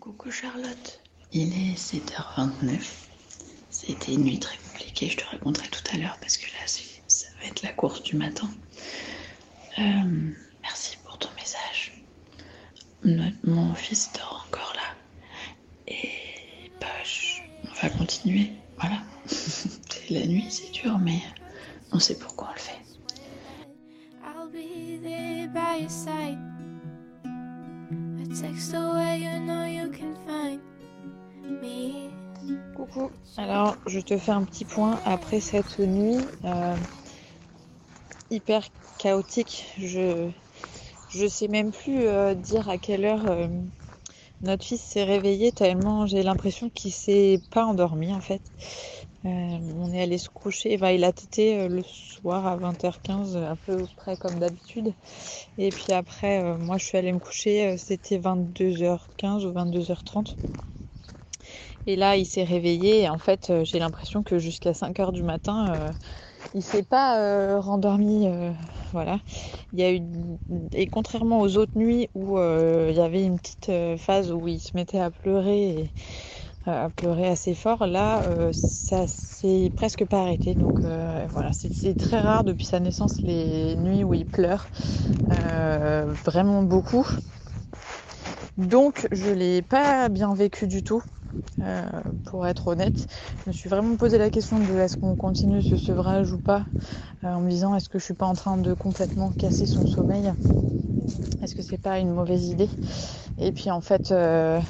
Coucou 0.00 0.30
Charlotte, 0.30 1.02
il 1.32 1.52
est 1.52 1.74
7h29. 1.78 3.06
C'était 3.70 4.14
une 4.14 4.24
nuit 4.24 4.38
très 4.38 4.56
compliquée, 4.56 5.08
je 5.08 5.16
te 5.18 5.24
raconterai 5.24 5.68
tout 5.68 5.82
à 5.92 5.98
l'heure 5.98 6.16
parce 6.20 6.38
que 6.38 6.46
là, 6.46 6.66
ça 7.06 7.26
va 7.40 7.48
être 7.48 7.62
la 7.62 7.72
course 7.72 8.02
du 8.02 8.16
matin. 8.16 8.48
Euh, 9.78 10.30
merci 10.62 10.96
pour 11.04 11.18
ton 11.18 11.28
message. 11.36 12.02
mon 13.44 13.74
fils 13.74 14.10
dort 14.14 14.46
encore 14.48 14.72
là. 14.74 15.92
Et 15.92 16.08
bah, 16.80 16.86
on 17.64 17.82
va 17.82 17.90
continuer. 17.90 18.52
Voilà. 18.78 19.02
la 20.14 20.26
nuit, 20.26 20.46
c'est 20.48 20.70
dur, 20.70 20.98
mais 20.98 21.18
on 21.92 21.98
sait 21.98 22.16
pourquoi 22.16 22.48
on 22.50 22.54
le 22.54 22.60
fait. 22.60 22.80
Coucou, 32.76 33.10
alors 33.36 33.76
je 33.86 34.00
te 34.00 34.16
fais 34.16 34.32
un 34.32 34.44
petit 34.44 34.64
point 34.64 34.98
après 35.04 35.40
cette 35.40 35.78
nuit 35.78 36.18
euh, 36.44 36.76
hyper 38.30 38.62
chaotique. 38.98 39.66
Je, 39.78 40.28
je 41.08 41.26
sais 41.26 41.48
même 41.48 41.72
plus 41.72 42.06
euh, 42.06 42.34
dire 42.34 42.68
à 42.68 42.78
quelle 42.78 43.04
heure 43.04 43.30
euh, 43.30 43.48
notre 44.42 44.64
fils 44.64 44.80
s'est 44.80 45.04
réveillé 45.04 45.52
tellement 45.52 46.06
j'ai 46.06 46.22
l'impression 46.22 46.68
qu'il 46.68 46.92
s'est 46.92 47.40
pas 47.50 47.64
endormi 47.64 48.12
en 48.12 48.20
fait. 48.20 48.42
Euh, 49.24 49.28
on 49.28 49.92
est 49.92 50.02
allé 50.02 50.18
se 50.18 50.28
coucher, 50.28 50.74
il 50.74 51.04
a 51.04 51.12
tété 51.12 51.66
le 51.68 51.82
soir 51.82 52.46
à 52.46 52.56
20h15 52.58 53.42
à 53.42 53.56
peu 53.56 53.86
près 53.96 54.16
comme 54.16 54.38
d'habitude. 54.38 54.92
Et 55.56 55.70
puis 55.70 55.92
après 55.92 56.42
moi 56.58 56.76
je 56.76 56.84
suis 56.84 56.98
allée 56.98 57.12
me 57.12 57.18
coucher, 57.18 57.76
c'était 57.78 58.18
22h15 58.18 59.46
ou 59.46 59.52
22h30. 59.52 60.36
Et 61.86 61.96
là 61.96 62.16
il 62.16 62.26
s'est 62.26 62.44
réveillé 62.44 63.02
et 63.02 63.08
en 63.08 63.18
fait 63.18 63.50
j'ai 63.64 63.78
l'impression 63.78 64.22
que 64.22 64.38
jusqu'à 64.38 64.72
5h 64.72 65.12
du 65.12 65.22
matin 65.22 65.94
il 66.54 66.62
s'est 66.62 66.82
pas 66.82 67.60
rendormi 67.60 68.28
voilà. 68.94 69.18
Et 69.76 70.86
contrairement 70.86 71.40
aux 71.40 71.56
autres 71.56 71.76
nuits 71.76 72.08
où 72.14 72.38
euh, 72.38 72.88
il 72.90 72.96
y 72.96 73.00
avait 73.00 73.24
une 73.24 73.40
petite 73.40 73.68
euh, 73.70 73.96
phase 73.96 74.30
où 74.30 74.46
il 74.46 74.60
se 74.60 74.70
mettait 74.74 75.00
à 75.00 75.10
pleurer 75.10 75.90
à 76.66 76.88
pleurer 76.90 77.28
assez 77.28 77.54
fort, 77.54 77.86
là 77.86 78.22
ça 78.52 79.06
s'est 79.06 79.70
presque 79.74 80.04
pas 80.04 80.22
arrêté. 80.22 80.54
Donc 80.54 80.80
voilà, 80.80 81.50
c'est 81.52 81.96
très 81.96 82.20
rare 82.20 82.44
depuis 82.44 82.66
sa 82.66 82.80
naissance 82.80 83.22
les 83.22 83.76
nuits 83.76 84.04
où 84.04 84.14
il 84.14 84.26
pleure 84.26 84.66
vraiment 85.28 86.62
beaucoup. 86.62 87.06
Donc 88.56 89.08
je 89.12 89.30
l'ai 89.30 89.62
pas 89.62 90.08
bien 90.08 90.34
vécu 90.34 90.66
du 90.66 90.82
tout. 90.82 91.02
Euh, 91.60 91.82
pour 92.26 92.46
être 92.48 92.66
honnête. 92.66 93.06
Je 93.44 93.50
me 93.50 93.52
suis 93.52 93.68
vraiment 93.68 93.94
posé 93.96 94.18
la 94.18 94.28
question 94.28 94.58
de 94.58 94.78
est-ce 94.78 94.96
qu'on 94.96 95.14
continue 95.14 95.62
ce 95.62 95.76
sevrage 95.76 96.32
ou 96.32 96.38
pas, 96.38 96.64
euh, 97.22 97.28
en 97.28 97.40
me 97.40 97.48
disant 97.48 97.76
est-ce 97.76 97.88
que 97.88 97.98
je 98.00 98.04
suis 98.04 98.14
pas 98.14 98.26
en 98.26 98.34
train 98.34 98.56
de 98.56 98.74
complètement 98.74 99.30
casser 99.30 99.66
son 99.66 99.86
sommeil, 99.86 100.32
est-ce 101.42 101.54
que 101.54 101.62
c'est 101.62 101.80
pas 101.80 102.00
une 102.00 102.10
mauvaise 102.10 102.48
idée? 102.48 102.68
Et 103.38 103.52
puis 103.52 103.70
en 103.70 103.80
fait, 103.80 104.10
euh, 104.10 104.60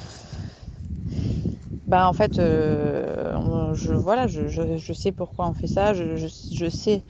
bah 1.95 2.09
en 2.09 2.13
fait, 2.13 2.33
je 2.35 3.93
voilà, 3.93 4.27
je, 4.27 4.93
sais 4.93 5.13
pourquoi 5.13 5.47
on 5.47 5.53
fait 5.53 5.67
ça, 5.67 5.93
je, 5.93 6.27
sais, 6.67 7.03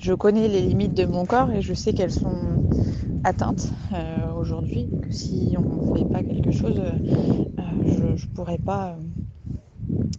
je 0.00 0.14
connais 0.14 0.46
les 0.46 0.60
limites 0.60 0.94
de 0.94 1.06
mon 1.06 1.26
corps 1.26 1.50
et 1.50 1.60
je 1.60 1.74
sais 1.74 1.92
qu'elles 1.92 2.12
sont 2.12 2.62
atteinte 3.24 3.72
euh, 3.94 4.32
aujourd'hui, 4.38 4.88
que 5.02 5.10
si 5.10 5.56
on 5.58 5.90
ne 5.92 5.98
fait 5.98 6.04
pas 6.04 6.22
quelque 6.22 6.52
chose, 6.52 6.78
euh, 6.78 7.62
je, 7.84 8.16
je 8.16 8.26
pourrais 8.28 8.58
pas 8.58 8.94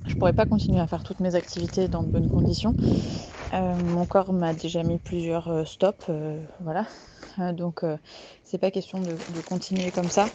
je 0.05 0.15
pourrais 0.15 0.33
pas 0.33 0.45
continuer 0.45 0.81
à 0.81 0.87
faire 0.87 1.03
toutes 1.03 1.21
mes 1.21 1.35
activités 1.35 1.87
dans 1.87 2.03
de 2.03 2.09
bonnes 2.09 2.29
conditions. 2.29 2.75
Euh, 3.53 3.75
mon 3.77 4.05
corps 4.05 4.33
m'a 4.33 4.53
déjà 4.53 4.83
mis 4.83 4.97
plusieurs 4.97 5.65
stops, 5.65 6.11
voilà. 6.59 6.87
Donc 7.53 7.83
c'est 8.43 8.57
pas 8.57 8.71
question 8.71 8.99
de, 8.99 9.15
continuer 9.47 9.91
comme 9.91 10.09
ça. 10.09 10.27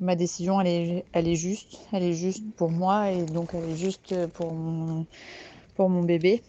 ma 0.00 0.16
décision 0.16 0.60
elle 0.60 0.66
est, 0.66 1.04
elle 1.12 1.28
est 1.28 1.36
juste, 1.36 1.80
elle 1.92 2.02
est 2.02 2.14
juste 2.14 2.44
pour 2.56 2.70
moi 2.70 3.10
et 3.10 3.24
donc 3.24 3.50
elle 3.54 3.70
est 3.70 3.76
juste 3.76 4.26
pour 4.28 4.52
mon, 4.52 5.06
pour 5.74 5.88
mon 5.88 6.02
bébé. 6.02 6.42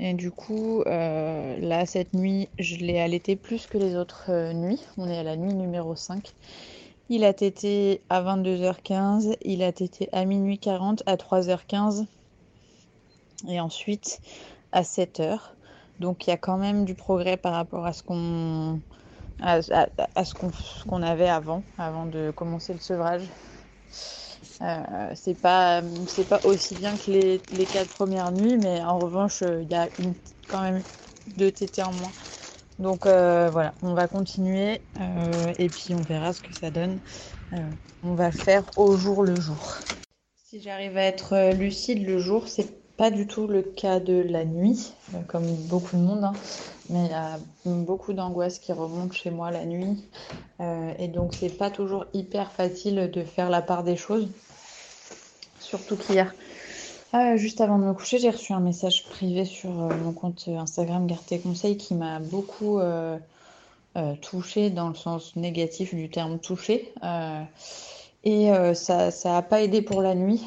Et 0.00 0.14
du 0.14 0.30
coup, 0.30 0.82
euh, 0.82 1.58
là, 1.58 1.84
cette 1.84 2.14
nuit, 2.14 2.48
je 2.60 2.76
l'ai 2.76 3.00
allaité 3.00 3.34
plus 3.34 3.66
que 3.66 3.76
les 3.76 3.96
autres 3.96 4.26
euh, 4.28 4.52
nuits. 4.52 4.80
On 4.96 5.08
est 5.08 5.18
à 5.18 5.24
la 5.24 5.36
nuit 5.36 5.52
numéro 5.52 5.96
5. 5.96 6.34
Il 7.08 7.24
a 7.24 7.32
tété 7.32 8.00
à 8.08 8.22
22h15, 8.22 9.36
il 9.42 9.62
a 9.62 9.72
tété 9.72 10.08
à 10.12 10.24
minuit 10.24 10.58
40, 10.58 11.02
à 11.06 11.16
3h15 11.16 12.06
et 13.48 13.58
ensuite 13.58 14.20
à 14.70 14.82
7h. 14.82 15.40
Donc 16.00 16.26
il 16.26 16.30
y 16.30 16.32
a 16.32 16.36
quand 16.36 16.58
même 16.58 16.84
du 16.84 16.94
progrès 16.94 17.36
par 17.36 17.54
rapport 17.54 17.86
à 17.86 17.92
ce 17.92 18.02
qu'on 18.02 18.82
à, 19.40 19.60
ce 19.62 20.34
qu'on 20.84 21.02
avait 21.02 21.28
avant, 21.28 21.64
avant 21.78 22.06
de 22.06 22.32
commencer 22.32 22.72
le 22.72 22.80
sevrage. 22.80 23.32
Euh, 24.60 25.12
c'est 25.14 25.36
pas 25.40 25.82
c'est 26.06 26.24
pas 26.24 26.40
aussi 26.44 26.74
bien 26.74 26.96
que 26.96 27.10
les, 27.10 27.44
les 27.50 27.68
quatre 27.68 27.90
premières 27.90 28.32
nuits, 28.32 28.56
mais 28.58 28.82
en 28.82 28.98
revanche, 28.98 29.42
euh, 29.42 29.62
il 29.62 29.70
y 29.70 29.74
a 29.74 29.88
quand 30.48 30.62
même 30.62 30.84
deux 31.28 31.52
tétés 31.52 31.82
en 31.82 31.92
moins. 31.92 32.14
Donc 32.78 33.06
euh, 33.06 33.50
voilà, 33.50 33.74
on 33.82 33.94
va 33.94 34.08
continuer 34.08 34.82
et 35.58 35.70
puis 35.70 35.94
on 35.94 36.02
verra 36.02 36.32
ce 36.32 36.40
que 36.40 36.52
ça 36.54 36.70
donne. 36.70 37.00
on 38.02 38.14
va 38.14 38.32
faire 38.32 38.72
au 38.76 38.96
jour 38.96 39.22
le 39.22 39.38
jour. 39.38 39.84
Si 40.36 40.60
j'arrive 40.62 40.96
à 40.96 41.02
être 41.02 41.52
lucide 41.52 42.04
le 42.06 42.18
jour, 42.18 42.48
c'est 42.48 42.77
pas 42.98 43.10
du 43.10 43.26
tout 43.26 43.46
le 43.46 43.62
cas 43.62 44.00
de 44.00 44.20
la 44.20 44.44
nuit, 44.44 44.92
comme 45.26 45.46
beaucoup 45.68 45.96
de 45.96 46.02
monde, 46.02 46.24
hein. 46.24 46.32
mais 46.90 47.06
il 47.06 47.10
y 47.10 47.14
a 47.14 47.38
beaucoup 47.64 48.12
d'angoisse 48.12 48.58
qui 48.58 48.72
remonte 48.72 49.14
chez 49.14 49.30
moi 49.30 49.50
la 49.50 49.64
nuit, 49.64 50.04
et 50.60 51.08
donc 51.08 51.34
c'est 51.34 51.56
pas 51.56 51.70
toujours 51.70 52.04
hyper 52.12 52.52
facile 52.52 53.10
de 53.10 53.22
faire 53.22 53.48
la 53.48 53.62
part 53.62 53.84
des 53.84 53.96
choses 53.96 54.28
surtout 55.60 55.96
qu'hier, 55.96 56.34
euh, 57.14 57.36
juste 57.36 57.60
avant 57.60 57.78
de 57.78 57.84
me 57.84 57.94
coucher, 57.94 58.18
j'ai 58.18 58.30
reçu 58.30 58.52
un 58.52 58.60
message 58.60 59.04
privé 59.08 59.44
sur 59.44 59.70
euh, 59.70 59.94
mon 60.02 60.12
compte 60.12 60.48
Instagram 60.48 61.06
Garde 61.06 61.24
tes 61.24 61.38
conseils 61.38 61.76
qui 61.76 61.94
m'a 61.94 62.18
beaucoup 62.20 62.78
euh, 62.80 63.18
touché 64.20 64.70
dans 64.70 64.88
le 64.88 64.94
sens 64.94 65.34
négatif 65.36 65.94
du 65.94 66.08
terme 66.08 66.38
touché. 66.38 66.92
et 68.24 68.50
ça 68.74 69.10
n'a 69.24 69.42
pas 69.42 69.62
aidé 69.62 69.82
pour 69.82 70.02
la 70.02 70.14
nuit. 70.14 70.44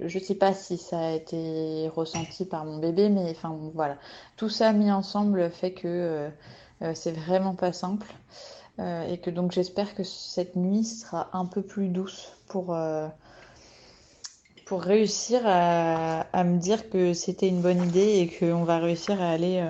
Ne 0.00 0.08
sais 0.08 0.34
pas 0.34 0.52
si 0.54 0.78
ça 0.78 0.98
a 0.98 1.10
été 1.12 1.88
ressenti 1.88 2.44
par 2.44 2.64
mon 2.64 2.78
bébé, 2.78 3.08
mais 3.08 3.30
enfin 3.30 3.56
voilà. 3.74 3.96
Tout 4.36 4.48
ça 4.48 4.72
mis 4.72 4.90
ensemble 4.90 5.50
fait 5.50 5.72
que 5.72 6.30
c'est 6.94 7.12
vraiment 7.12 7.54
pas 7.54 7.72
simple. 7.72 8.12
et 8.78 9.18
que 9.22 9.30
donc 9.30 9.52
j'espère 9.52 9.94
que 9.94 10.04
cette 10.04 10.56
nuit 10.56 10.84
sera 10.84 11.30
un 11.32 11.46
peu 11.46 11.62
plus 11.62 11.88
douce 11.88 12.36
pour, 12.48 12.74
euh, 12.74 13.08
réussir 14.70 15.42
à, 15.44 16.44
me 16.44 16.58
dire 16.58 16.90
que 16.90 17.12
c'était 17.12 17.48
une 17.48 17.60
bonne 17.60 17.82
idée 17.84 18.18
et 18.18 18.28
qu'on 18.28 18.64
va 18.64 18.78
réussir 18.78 19.20
à 19.22 19.30
aller, 19.30 19.64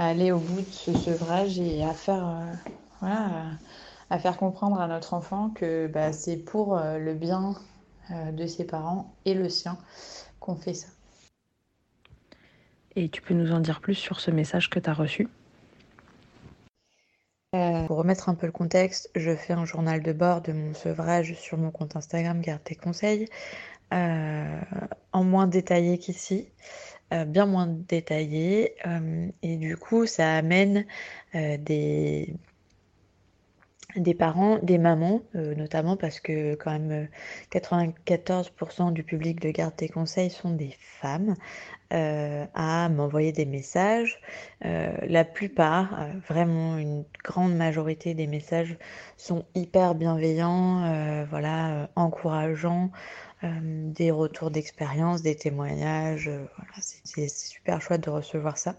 euh, 0.00 0.34
au 0.34 0.38
bout 0.38 0.60
de 0.60 0.72
ce 0.72 0.92
sevrage 0.92 1.58
et 1.60 1.84
à 1.84 1.92
faire, 1.92 2.26
euh, 2.26 2.52
voilà, 3.00 3.28
à 4.10 4.18
faire 4.18 4.36
comprendre 4.36 4.80
à 4.80 4.88
notre 4.88 5.14
enfant 5.14 5.50
que 5.50 5.86
bah, 5.86 6.12
c'est 6.12 6.36
pour 6.36 6.76
le 6.76 7.14
bien 7.14 7.54
de 8.10 8.46
ses 8.46 8.64
parents 8.64 9.14
et 9.24 9.34
le 9.34 9.48
sien 9.48 9.78
qu'on 10.40 10.56
fait 10.56 10.74
ça. 10.74 10.88
Et 12.96 13.08
tu 13.08 13.22
peux 13.22 13.34
nous 13.34 13.52
en 13.52 13.60
dire 13.60 13.80
plus 13.80 13.94
sur 13.94 14.20
ce 14.20 14.30
message 14.30 14.70
que 14.70 14.78
tu 14.78 14.88
as 14.88 14.94
reçu? 14.94 15.28
Euh, 17.54 17.86
pour 17.86 17.98
remettre 17.98 18.28
un 18.28 18.34
peu 18.34 18.46
le 18.46 18.52
contexte, 18.52 19.10
je 19.14 19.34
fais 19.34 19.52
un 19.52 19.64
journal 19.64 20.02
de 20.02 20.12
bord 20.12 20.42
de 20.42 20.52
mon 20.52 20.74
sevrage 20.74 21.34
sur 21.34 21.56
mon 21.56 21.70
compte 21.70 21.94
Instagram 21.94 22.40
Garde 22.40 22.62
tes 22.64 22.74
conseils, 22.74 23.28
euh, 23.92 24.60
en 25.12 25.22
moins 25.22 25.46
détaillé 25.46 25.98
qu'ici, 25.98 26.48
euh, 27.12 27.24
bien 27.24 27.46
moins 27.46 27.68
détaillé, 27.68 28.74
et 29.42 29.56
du 29.56 29.76
coup 29.76 30.06
ça 30.06 30.34
amène 30.34 30.84
des 31.32 32.34
des 33.96 34.14
parents, 34.14 34.58
des 34.62 34.78
mamans, 34.78 35.22
notamment 35.34 35.96
parce 35.96 36.20
que 36.20 36.54
quand 36.54 36.72
même 36.72 37.08
94% 37.52 38.92
du 38.92 39.02
public 39.02 39.40
de 39.40 39.50
Garde 39.50 39.76
tes 39.76 39.88
conseils 39.88 40.30
sont 40.30 40.50
des 40.50 40.76
femmes, 40.80 41.34
euh, 41.94 42.44
à 42.54 42.88
m'envoyer 42.88 43.30
des 43.30 43.44
messages. 43.44 44.18
Euh, 44.64 44.90
la 45.06 45.24
plupart, 45.24 46.00
euh, 46.00 46.12
vraiment 46.28 46.76
une 46.76 47.04
grande 47.22 47.54
majorité 47.54 48.14
des 48.14 48.26
messages 48.26 48.76
sont 49.16 49.44
hyper 49.54 49.94
bienveillants, 49.94 51.24
voilà, 51.30 51.88
encourageants, 51.94 52.90
des 53.42 54.10
retours 54.10 54.50
d'expérience, 54.50 55.22
des 55.22 55.36
témoignages. 55.36 56.28
voilà, 56.28 56.72
c'est 56.80 57.28
super 57.28 57.80
chouette 57.80 58.02
de 58.02 58.10
recevoir 58.10 58.58
ça. 58.58 58.74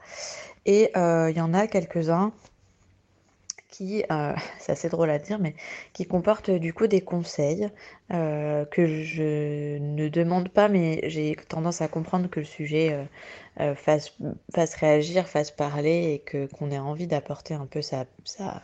Et 0.65 0.91
il 0.95 1.34
y 1.38 1.41
en 1.41 1.54
a 1.54 1.67
quelques-uns 1.67 2.34
euh, 3.81 4.33
c'est 4.59 4.71
assez 4.71 4.89
drôle 4.89 5.09
à 5.09 5.19
dire, 5.19 5.39
mais 5.39 5.55
qui 5.93 6.05
comporte 6.05 6.49
du 6.49 6.73
coup 6.73 6.88
des 6.88 7.01
conseils 7.01 7.69
euh, 8.13 8.65
que 8.65 9.03
je 9.03 9.77
ne 9.77 10.09
demande 10.09 10.49
pas, 10.49 10.67
mais 10.69 11.01
j'ai 11.09 11.35
tendance 11.47 11.81
à 11.81 11.88
comprendre 11.88 12.29
que 12.29 12.39
le 12.39 12.45
sujet 12.45 13.07
euh, 13.59 13.75
fasse, 13.75 14.15
réagir, 14.75 15.27
fasse 15.27 15.51
parler 15.51 16.13
et 16.13 16.19
que 16.19 16.47
qu'on 16.47 16.71
ait 16.71 16.79
envie 16.79 17.07
d'apporter 17.07 17.53
un 17.53 17.65
peu 17.65 17.81
sa, 17.81 18.05
sa, 18.23 18.63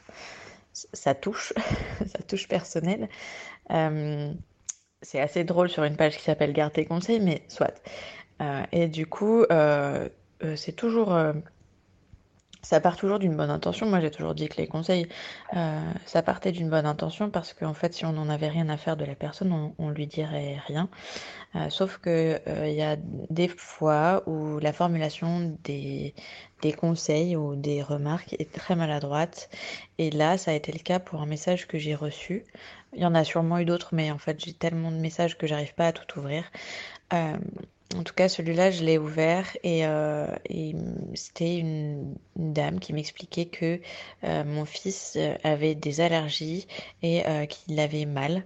sa 0.74 1.16
touche, 1.16 1.54
sa 2.08 2.20
touche 2.24 2.48
personnelle. 2.48 3.10
c'est 5.02 5.20
assez 5.20 5.44
drôle 5.44 5.70
sur 5.70 5.84
une 5.84 5.96
page 5.98 6.18
qui 6.18 6.24
s'appelle 6.24 6.54
Garde 6.54 6.74
tes 6.74 6.86
conseils, 6.86 7.20
mais 7.20 7.44
soit. 7.48 7.74
et 8.72 8.88
du 8.88 9.08
coup, 9.08 9.46
c'est 10.56 10.76
toujours 10.76 11.16
ça 12.62 12.80
part 12.80 12.96
toujours 12.96 13.20
d'une 13.20 13.36
bonne 13.36 13.50
intention. 13.50 13.88
Moi, 13.88 14.00
j'ai 14.02 14.12
toujours 14.12 14.36
dit 14.36 14.48
que 14.48 14.58
les 14.58 14.68
conseils, 14.68 15.08
euh, 15.56 15.80
ça 16.06 16.22
partait 16.22 16.52
d'une 16.52 16.70
bonne 16.70 16.86
intention 16.86 17.30
parce 17.30 17.54
qu'en 17.54 17.74
fait, 17.74 17.94
si 17.94 18.06
on 18.06 18.14
n'en 18.14 18.30
avait 18.30 18.50
rien 18.50 18.70
à 18.70 18.78
faire 18.78 18.98
de 18.98 19.06
la 19.06 19.16
personne, 19.16 19.52
on, 19.52 19.74
on 19.78 19.90
lui 19.90 20.08
dirait 20.08 20.62
rien. 20.68 20.90
Euh, 21.56 21.70
sauf 21.70 21.98
que 21.98 22.40
euh, 22.48 22.68
il 22.68 22.76
y 22.76 22.82
a 22.82 22.98
des 23.30 23.48
fois 23.48 24.24
où 24.28 24.60
la 24.60 24.74
formulation 24.74 25.58
des, 25.64 26.14
des 26.62 26.72
conseils 26.72 27.36
ou 27.36 27.56
des 27.56 27.82
remarques 27.82 28.36
est 28.40 28.52
très 28.52 28.76
maladroite. 28.76 29.50
Et 29.98 30.12
là, 30.12 30.38
ça 30.38 30.52
a 30.52 30.54
été 30.54 30.72
le 30.72 30.80
cas 30.80 31.00
pour 31.00 31.22
un 31.22 31.26
message 31.26 31.68
que 31.68 31.78
j'ai 31.78 31.96
reçu. 31.96 32.46
Il 32.94 33.02
y 33.02 33.06
en 33.06 33.16
a 33.16 33.24
sûrement 33.24 33.60
eu 33.60 33.66
d'autres, 33.66 33.90
mais 33.94 34.12
en 34.12 34.18
fait, 34.18 34.40
j'ai 34.44 34.54
tellement 34.54 34.92
de 34.92 34.98
messages 34.98 35.38
que 35.38 35.48
j'arrive 35.48 35.74
pas 35.74 35.88
à 35.88 35.92
tout 35.94 36.20
ouvrir. 36.20 36.44
En 37.96 38.04
tout 38.04 38.14
cas, 38.14 38.30
celui-là, 38.30 38.72
je 38.72 38.84
l'ai 38.84 38.98
ouvert 38.98 39.46
et, 39.64 39.86
euh, 39.86 40.28
c'était 41.14 41.58
une, 41.58 42.16
dame 42.36 42.80
qui 42.80 42.94
m'expliquait 42.94 43.46
que 43.46 43.80
euh, 44.24 44.44
mon 44.44 44.66
fils 44.66 45.14
euh, 45.18 45.36
avait 45.44 45.76
des 45.76 46.02
allergies 46.02 46.68
et 47.04 47.24
qu'il 47.50 47.80
avait 47.80 48.06
mal. 48.06 48.46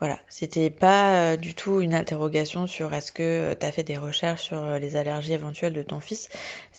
Voilà, 0.00 0.18
c'était 0.28 0.70
pas 0.70 1.36
du 1.36 1.54
tout 1.54 1.80
une 1.80 1.94
interrogation 1.94 2.66
sur 2.66 2.92
est-ce 2.92 3.12
que 3.12 3.54
tu 3.54 3.64
as 3.64 3.72
fait 3.72 3.84
des 3.84 3.96
recherches 3.96 4.42
sur 4.42 4.78
les 4.78 4.96
allergies 4.96 5.32
éventuelles 5.32 5.72
de 5.72 5.82
ton 5.82 6.00
fils. 6.00 6.28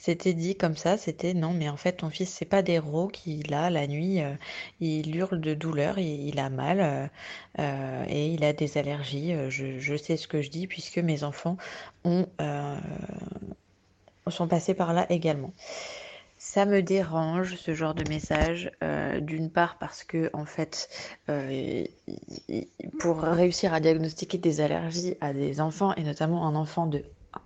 C'était 0.06 0.34
dit 0.34 0.56
comme 0.56 0.78
ça, 0.78 0.98
c'était 0.98 1.34
non, 1.34 1.52
mais 1.52 1.68
en 1.68 1.78
fait 1.78 1.94
ton 1.94 2.12
fils 2.12 2.30
c'est 2.30 2.46
pas 2.46 2.62
des 2.62 2.78
rots 2.78 3.08
qu'il 3.08 3.54
a 3.56 3.72
la 3.72 3.88
nuit, 3.88 4.22
euh, 4.22 4.36
il 4.80 5.16
hurle 5.16 5.42
de 5.42 5.56
douleur, 5.56 5.98
il, 5.98 6.40
a 6.40 6.50
mal 6.50 7.10
et 7.58 8.28
il 8.28 8.44
a 8.44 8.54
des 8.54 8.78
allergies. 8.78 9.34
Je, 9.50 9.98
sais 9.98 10.18
ce 10.18 10.28
que 10.28 10.42
je 10.44 10.50
dis 10.50 10.68
puisque 10.68 11.00
mes 11.00 11.24
enfants 11.24 11.58
ont 12.04 12.28
sont 14.32 14.48
passés 14.48 14.74
par 14.74 14.94
là 14.94 15.06
également. 15.10 15.54
Ça 16.38 16.66
me 16.66 16.82
dérange 16.82 17.56
ce 17.56 17.74
genre 17.74 17.96
de 17.96 18.04
message, 18.04 18.70
euh, 18.84 19.20
d'une 19.20 19.50
part 19.50 19.78
parce 19.80 20.04
que 20.04 20.30
en 20.34 20.46
fait, 20.46 20.90
euh, 21.30 21.86
pour 23.00 23.22
réussir 23.22 23.74
à 23.74 23.80
diagnostiquer 23.80 24.38
des 24.38 24.62
allergies 24.62 25.16
à 25.22 25.34
des 25.34 25.62
enfants 25.62 25.94
et 25.96 26.04
notamment 26.04 26.46
un 26.46 26.56
enfant 26.56 26.88
de, 26.88 27.04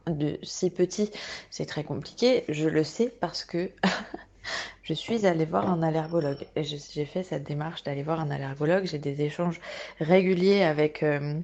de 0.08 0.40
si 0.44 0.70
petit, 0.70 1.12
c'est 1.50 1.66
très 1.66 1.84
compliqué. 1.84 2.46
Je 2.50 2.68
le 2.68 2.84
sais 2.84 3.10
parce 3.10 3.44
que 3.44 3.72
je 4.84 4.94
suis 4.94 5.26
allée 5.26 5.46
voir 5.46 5.70
un 5.70 5.84
allergologue 5.84 6.46
j'ai 6.56 7.06
fait 7.06 7.24
cette 7.24 7.44
démarche 7.44 7.84
d'aller 7.84 8.04
voir 8.04 8.20
un 8.20 8.32
allergologue. 8.32 8.86
J'ai 8.86 9.00
des 9.00 9.22
échanges 9.22 9.60
réguliers 10.00 10.64
avec 10.64 11.04
euh, 11.04 11.40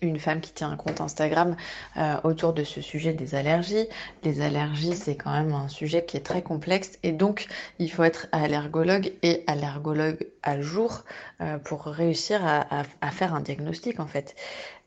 une 0.00 0.18
femme 0.18 0.40
qui 0.40 0.52
tient 0.52 0.70
un 0.70 0.76
compte 0.76 1.00
Instagram 1.00 1.56
euh, 1.96 2.16
autour 2.24 2.52
de 2.52 2.64
ce 2.64 2.80
sujet 2.80 3.12
des 3.12 3.34
allergies. 3.34 3.88
Les 4.22 4.40
allergies, 4.40 4.94
c'est 4.94 5.16
quand 5.16 5.32
même 5.32 5.52
un 5.52 5.68
sujet 5.68 6.04
qui 6.04 6.16
est 6.16 6.24
très 6.24 6.42
complexe 6.42 6.98
et 7.02 7.12
donc 7.12 7.46
il 7.78 7.90
faut 7.90 8.04
être 8.04 8.28
allergologue 8.32 9.12
et 9.22 9.44
allergologue 9.46 10.26
à 10.42 10.60
jour 10.60 11.04
euh, 11.40 11.58
pour 11.58 11.84
réussir 11.84 12.40
à, 12.44 12.84
faire 13.10 13.34
un 13.34 13.40
diagnostic 13.40 14.00
en 14.00 14.06
fait. 14.06 14.34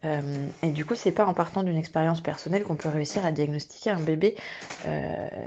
Euh, 0.04 0.48
et 0.64 0.72
du 0.72 0.86
coup, 0.86 0.96
c'est 0.96 1.12
pas 1.12 1.26
en 1.26 1.34
partant 1.34 1.64
d'une 1.64 1.78
expérience 1.78 2.22
personnelle 2.22 2.64
qu'on 2.64 2.76
peut 2.76 2.90
réussir 2.90 3.26
à 3.26 3.32
diagnostiquer 3.32 3.92
un 3.92 4.00
bébé 4.00 4.36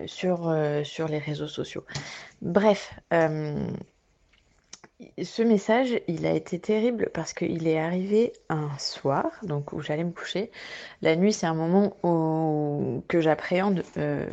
sur, 0.06 0.54
sur 0.84 1.08
les 1.08 1.18
réseaux 1.18 1.48
sociaux. 1.48 1.84
Bref, 2.42 2.94
ce 5.22 5.42
message, 5.42 6.00
il 6.08 6.26
a 6.26 6.32
été 6.32 6.58
terrible 6.58 7.10
parce 7.12 7.32
qu'il 7.32 7.66
est 7.66 7.78
arrivé 7.78 8.32
un 8.48 8.70
soir, 8.78 9.26
donc 9.42 9.72
où 9.72 9.80
j'allais 9.80 10.04
me 10.04 10.12
coucher. 10.12 10.50
La 11.02 11.16
nuit, 11.16 11.32
c'est 11.32 11.46
un 11.46 11.54
moment 11.54 11.96
que 13.08 13.20
j'appréhende, 13.20 13.82
euh, 13.96 14.26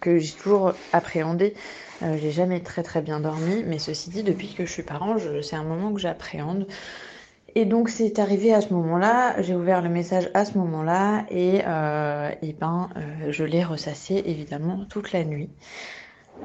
que 0.00 0.18
j'ai 0.18 0.34
toujours 0.34 0.72
appréhendé. 0.92 1.54
Euh, 2.02 2.16
j'ai 2.20 2.30
jamais 2.30 2.60
très 2.60 2.82
très 2.82 3.02
bien 3.02 3.20
dormi, 3.20 3.64
mais 3.66 3.78
ceci 3.78 4.10
dit, 4.10 4.22
depuis 4.22 4.54
que 4.54 4.66
je 4.66 4.72
suis 4.72 4.82
parent, 4.82 5.16
c'est 5.42 5.56
un 5.56 5.64
moment 5.64 5.92
que 5.92 6.00
j'appréhende. 6.00 6.66
Et 7.56 7.64
donc 7.64 7.88
c'est 7.88 8.18
arrivé 8.18 8.52
à 8.52 8.60
ce 8.60 8.74
moment-là, 8.74 9.40
j'ai 9.40 9.54
ouvert 9.54 9.80
le 9.80 9.88
message 9.88 10.28
à 10.34 10.44
ce 10.44 10.58
moment-là 10.58 11.24
et, 11.30 11.62
euh, 11.66 12.30
et 12.42 12.52
ben, 12.52 12.90
euh, 12.96 13.32
je 13.32 13.44
l'ai 13.44 13.64
ressassé 13.64 14.22
évidemment 14.26 14.84
toute 14.90 15.12
la 15.12 15.24
nuit. 15.24 15.48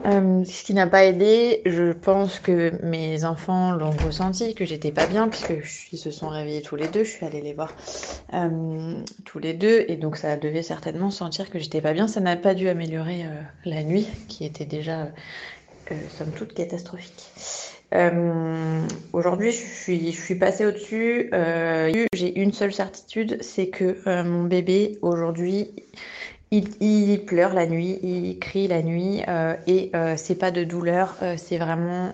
Euh, 0.05 0.43
ce 0.45 0.63
qui 0.63 0.73
n'a 0.73 0.87
pas 0.87 1.05
aidé, 1.05 1.61
je 1.65 1.91
pense 1.91 2.39
que 2.39 2.71
mes 2.83 3.23
enfants 3.23 3.73
l'ont 3.73 3.91
ressenti, 3.91 4.55
que 4.55 4.65
j'étais 4.65 4.91
pas 4.91 5.05
bien, 5.05 5.27
puisque 5.27 5.53
ils 5.91 5.97
se 5.97 6.09
sont 6.09 6.29
réveillés 6.29 6.61
tous 6.61 6.75
les 6.75 6.87
deux, 6.87 7.03
je 7.03 7.09
suis 7.11 7.25
allée 7.25 7.41
les 7.41 7.53
voir 7.53 7.73
euh, 8.33 8.95
tous 9.25 9.39
les 9.39 9.53
deux, 9.53 9.85
et 9.87 9.97
donc 9.97 10.17
ça 10.17 10.37
devait 10.37 10.63
certainement 10.63 11.11
sentir 11.11 11.49
que 11.49 11.59
j'étais 11.59 11.81
pas 11.81 11.93
bien. 11.93 12.07
Ça 12.07 12.19
n'a 12.19 12.35
pas 12.35 12.55
dû 12.55 12.67
améliorer 12.67 13.25
euh, 13.25 13.41
la 13.65 13.83
nuit, 13.83 14.07
qui 14.27 14.43
était 14.43 14.65
déjà, 14.65 15.09
somme 16.17 16.31
toute, 16.31 16.53
catastrophique. 16.53 17.31
Aujourd'hui, 19.11 19.51
je 19.51 19.57
suis, 19.57 20.13
je 20.13 20.21
suis 20.21 20.35
passée 20.35 20.65
au-dessus. 20.65 21.29
J'ai 22.13 22.39
une 22.39 22.53
seule 22.53 22.73
certitude, 22.73 23.37
c'est 23.41 23.67
que 23.67 23.97
mon 24.23 24.45
bébé, 24.45 24.97
aujourd'hui, 25.01 25.71
il, 26.51 27.25
pleure 27.25 27.53
la 27.53 27.65
nuit, 27.65 27.99
il 28.03 28.37
crie 28.39 28.67
la 28.67 28.81
nuit 28.81 29.23
euh, 29.27 29.55
et 29.67 29.89
euh, 29.95 30.15
c'est 30.17 30.35
pas 30.35 30.51
de 30.51 30.63
douleur, 30.63 31.15
euh, 31.21 31.35
c'est 31.37 31.57
vraiment 31.57 32.13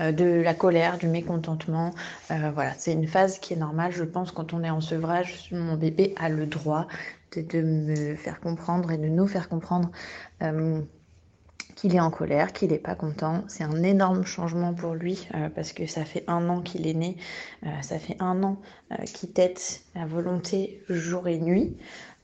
de 0.00 0.24
la 0.24 0.54
colère, 0.54 0.98
du 0.98 1.06
mécontentement. 1.06 1.92
voilà, 2.28 2.72
c'est 2.76 2.92
une 2.92 3.06
phase 3.06 3.38
qui 3.38 3.52
est 3.52 3.56
normale. 3.56 3.92
Je 3.92 4.02
pense 4.02 4.32
quand 4.32 4.52
on 4.52 4.64
est 4.64 4.70
en 4.70 4.80
sevrage, 4.80 5.48
mon 5.52 5.76
bébé 5.76 6.14
a 6.18 6.28
le 6.28 6.46
droit 6.46 6.88
de, 7.36 7.60
me 7.60 8.16
faire 8.16 8.40
comprendre 8.40 8.90
et 8.90 8.98
de 8.98 9.06
nous 9.06 9.28
faire 9.28 9.48
comprendre 9.48 9.92
qu'il 11.76 11.94
est 11.94 12.00
en 12.00 12.10
colère, 12.10 12.52
qu'il 12.52 12.70
n'est 12.70 12.78
pas 12.78 12.96
content. 12.96 13.44
C'est 13.46 13.62
un 13.62 13.82
énorme 13.84 14.24
changement 14.24 14.74
pour 14.74 14.94
lui 14.94 15.28
parce 15.54 15.72
que 15.72 15.86
ça 15.86 16.04
fait 16.04 16.24
un 16.26 16.48
an 16.48 16.62
qu'il 16.62 16.88
est 16.88 16.94
né, 16.94 17.16
ça 17.82 18.00
fait 18.00 18.16
un 18.18 18.42
an 18.42 18.56
qu'il 19.12 19.30
tête 19.30 19.82
la 19.94 20.06
volonté 20.06 20.82
jour 20.88 21.28
et 21.28 21.38
nuit. 21.38 21.76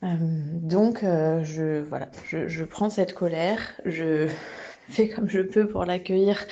Euh, 0.03 0.07
donc, 0.17 1.03
euh, 1.03 1.43
je, 1.43 1.81
voilà, 1.81 2.07
je, 2.25 2.63
prends 2.63 2.89
cette 2.89 3.13
colère, 3.13 3.59
je 3.85 4.27
fais 4.89 5.09
comme 5.09 5.29
je 5.29 5.41
peux 5.41 5.67
pour 5.67 5.85
l'accueillir 5.85 6.45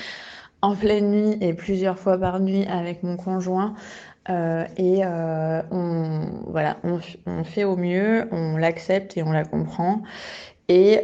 en 0.61 0.75
pleine 0.75 1.11
nuit 1.11 1.37
et 1.41 1.53
plusieurs 1.53 1.99
fois 1.99 2.17
par 2.17 2.39
nuit 2.39 2.65
avec 2.65 3.03
mon 3.03 3.17
conjoint. 3.17 3.75
Euh, 4.29 4.65
et 4.75 5.05
on, 5.05 6.43
voilà, 6.47 6.77
on, 6.83 7.43
fait 7.45 7.63
au 7.63 7.77
mieux, 7.77 8.27
on 8.31 8.57
l'accepte 8.57 9.15
et 9.15 9.23
on 9.23 9.31
la 9.31 9.45
comprend. 9.45 10.01
Et 10.67 11.01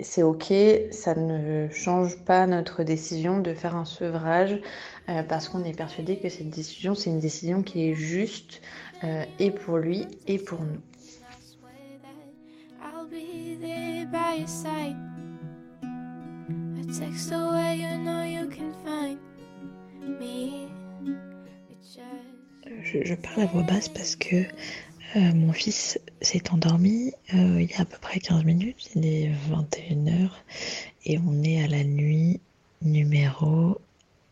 c'est 0.00 0.22
ok, 0.22 0.52
ça 0.90 1.14
ne 1.14 1.68
change 1.70 2.18
pas 2.24 2.46
notre 2.46 2.82
décision 2.82 3.38
de 3.38 3.54
faire 3.54 3.74
un 3.76 3.86
sevrage 3.86 4.60
parce 5.28 5.48
qu'on 5.48 5.64
est 5.64 5.76
persuadé 5.76 6.18
que 6.18 6.28
cette 6.28 6.50
décision, 6.50 6.94
c'est 6.94 7.08
une 7.08 7.20
décision 7.20 7.62
qui 7.62 7.88
est 7.88 7.94
juste 7.94 8.60
et 9.38 9.50
pour 9.50 9.78
lui 9.78 10.06
et 10.26 10.38
pour 10.38 10.60
nous. 10.60 10.80
Je, 22.82 23.14
parle 23.14 23.42
à 23.42 23.46
voix 23.46 23.62
basse 23.62 23.88
parce 23.88 24.16
que 24.16 24.36
euh, 24.36 25.32
mon 25.34 25.52
fils 25.52 25.98
s'est 26.20 26.50
endormi 26.50 27.12
euh, 27.34 27.60
il 27.60 27.70
y 27.70 27.74
a 27.74 27.80
à 27.80 27.84
peu 27.84 27.98
près 28.00 28.20
15 28.20 28.44
minutes, 28.44 28.90
il 28.94 29.06
est 29.06 29.30
21h 29.50 30.30
et 31.06 31.18
on 31.18 31.42
est 31.42 31.62
à 31.62 31.68
la 31.68 31.84
nuit 31.84 32.40
numéro 32.82 33.80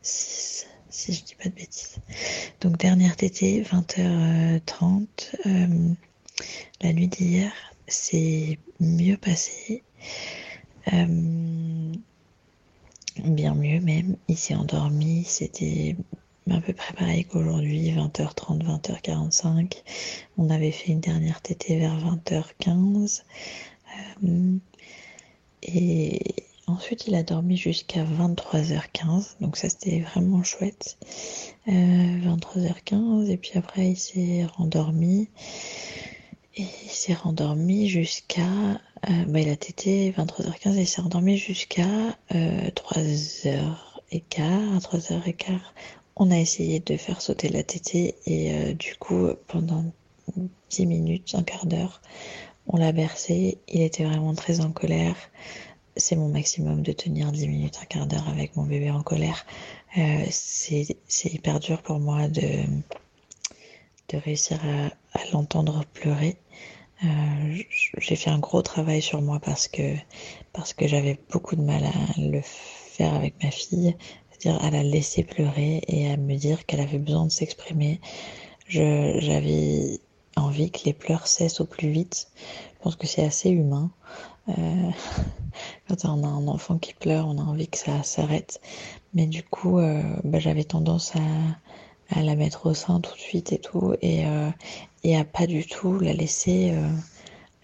6, 0.02 0.66
si 0.90 1.12
je 1.12 1.24
dis 1.24 1.34
pas 1.34 1.48
de 1.48 1.54
bêtises. 1.54 1.98
Donc 2.60 2.78
dernière 2.78 3.16
tétée, 3.16 3.62
20h30, 3.62 5.06
euh, 5.46 5.94
la 6.80 6.92
nuit 6.92 7.08
d'hier, 7.08 7.52
c'est 7.92 8.58
mieux 8.80 9.16
passé. 9.16 9.82
Euh, 10.92 11.92
bien 13.24 13.54
mieux 13.54 13.80
même. 13.80 14.16
Il 14.28 14.36
s'est 14.36 14.54
endormi. 14.54 15.24
C'était 15.24 15.96
à 16.50 16.60
peu 16.60 16.72
près 16.72 16.94
pareil 16.94 17.24
qu'aujourd'hui, 17.24 17.92
20h30, 17.92 18.64
20h45. 18.64 19.82
On 20.38 20.50
avait 20.50 20.72
fait 20.72 20.92
une 20.92 21.00
dernière 21.00 21.40
tétée 21.40 21.78
vers 21.78 21.96
20h15. 21.98 23.22
Euh, 24.24 24.56
et 25.62 26.20
ensuite, 26.66 27.06
il 27.06 27.14
a 27.14 27.22
dormi 27.22 27.56
jusqu'à 27.56 28.04
23h15, 28.04 29.36
donc 29.40 29.56
ça 29.56 29.68
c'était 29.68 30.00
vraiment 30.00 30.42
chouette. 30.42 30.98
23h15, 31.68 33.30
et 33.30 33.36
puis 33.36 33.52
après 33.54 33.90
il 33.90 33.96
s'est 33.96 34.44
rendormi. 34.56 35.28
Et 36.54 36.66
il 36.84 36.90
s'est 36.90 37.14
rendormi 37.14 37.88
jusqu'à. 37.88 38.46
bah, 39.26 39.40
il 39.40 39.48
a 39.48 39.56
tété 39.56 40.12
23h15 40.12 40.76
et 40.76 40.82
il 40.82 40.86
s'est 40.86 41.00
rendormi 41.00 41.36
jusqu'à 41.36 42.16
3h15. 42.30 43.48
3h15, 44.12 45.58
on 46.16 46.30
a 46.30 46.38
essayé 46.38 46.80
de 46.80 46.96
faire 46.96 47.22
sauter 47.22 47.48
la 47.48 47.62
tétée 47.62 48.16
et 48.26 48.74
du 48.74 48.96
coup, 48.96 49.28
pendant 49.46 49.84
10 50.70 50.86
minutes, 50.86 51.34
un 51.34 51.42
quart 51.42 51.66
d'heure, 51.66 52.00
on 52.66 52.76
l'a 52.76 52.92
bercé. 52.92 53.58
Il 53.68 53.82
était 53.82 54.04
vraiment 54.04 54.34
très 54.34 54.60
en 54.60 54.70
colère. 54.70 55.16
C'est 55.96 56.16
mon 56.16 56.28
maximum 56.28 56.82
de 56.82 56.92
tenir 56.92 57.32
10 57.32 57.48
minutes, 57.48 57.78
un 57.82 57.86
quart 57.86 58.06
d'heure 58.06 58.28
avec 58.28 58.56
mon 58.56 58.64
bébé 58.64 58.90
en 58.90 59.02
colère. 59.02 59.44
Euh, 59.98 60.24
c'est 60.30 60.96
hyper 61.24 61.60
dur 61.60 61.82
pour 61.82 61.98
moi 61.98 62.28
de, 62.28 62.64
de 64.08 64.16
réussir 64.16 64.58
à, 64.64 64.90
l'entendre 65.32 65.84
pleurer. 65.92 66.36
Euh, 67.04 67.62
j'ai 67.98 68.16
fait 68.16 68.30
un 68.30 68.38
gros 68.38 68.62
travail 68.62 69.02
sur 69.02 69.22
moi 69.22 69.40
parce 69.40 69.66
que, 69.68 69.96
parce 70.52 70.72
que 70.72 70.86
j'avais 70.86 71.18
beaucoup 71.30 71.56
de 71.56 71.62
mal 71.62 71.84
à 71.84 72.20
le 72.20 72.40
faire 72.42 73.14
avec 73.14 73.42
ma 73.42 73.50
fille, 73.50 73.96
c'est-à-dire 74.30 74.62
à 74.64 74.70
la 74.70 74.82
laisser 74.82 75.24
pleurer 75.24 75.82
et 75.88 76.10
à 76.10 76.16
me 76.16 76.36
dire 76.36 76.64
qu'elle 76.66 76.80
avait 76.80 76.98
besoin 76.98 77.26
de 77.26 77.32
s'exprimer. 77.32 78.00
J'avais 78.68 80.00
envie 80.36 80.70
que 80.70 80.84
les 80.84 80.92
pleurs 80.92 81.26
cessent 81.26 81.60
au 81.60 81.66
plus 81.66 81.90
vite. 81.90 82.28
Je 82.74 82.82
pense 82.82 82.96
que 82.96 83.06
c'est 83.06 83.24
assez 83.24 83.50
humain. 83.50 83.90
Euh, 84.48 84.90
quand 85.88 86.04
on 86.04 86.24
a 86.24 86.28
un 86.28 86.48
enfant 86.48 86.78
qui 86.78 86.94
pleure, 86.94 87.26
on 87.26 87.38
a 87.38 87.42
envie 87.42 87.68
que 87.68 87.78
ça 87.78 88.02
s'arrête. 88.02 88.60
Mais 89.14 89.26
du 89.26 89.42
coup, 89.42 89.78
euh, 89.78 90.02
bah, 90.24 90.38
j'avais 90.38 90.64
tendance 90.64 91.14
à, 91.16 91.20
à, 92.14 92.22
la 92.22 92.36
mettre 92.36 92.66
au 92.66 92.74
sein 92.74 93.00
tout 93.00 93.14
de 93.14 93.20
suite 93.20 93.52
et 93.52 93.58
tout, 93.58 93.94
et, 94.00 94.26
euh, 94.26 94.50
et 95.04 95.16
à 95.16 95.24
pas 95.24 95.46
du 95.46 95.66
tout 95.66 95.98
la 95.98 96.12
laisser 96.12 96.70
euh, 96.72 96.88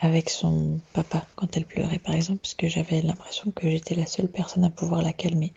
avec 0.00 0.30
son 0.30 0.80
papa 0.92 1.26
quand 1.36 1.56
elle 1.56 1.64
pleurait, 1.64 1.98
par 1.98 2.14
exemple, 2.14 2.40
parce 2.40 2.54
que 2.54 2.68
j'avais 2.68 3.02
l'impression 3.02 3.50
que 3.50 3.68
j'étais 3.68 3.94
la 3.94 4.06
seule 4.06 4.28
personne 4.28 4.64
à 4.64 4.70
pouvoir 4.70 5.02
la 5.02 5.12
calmer. 5.12 5.52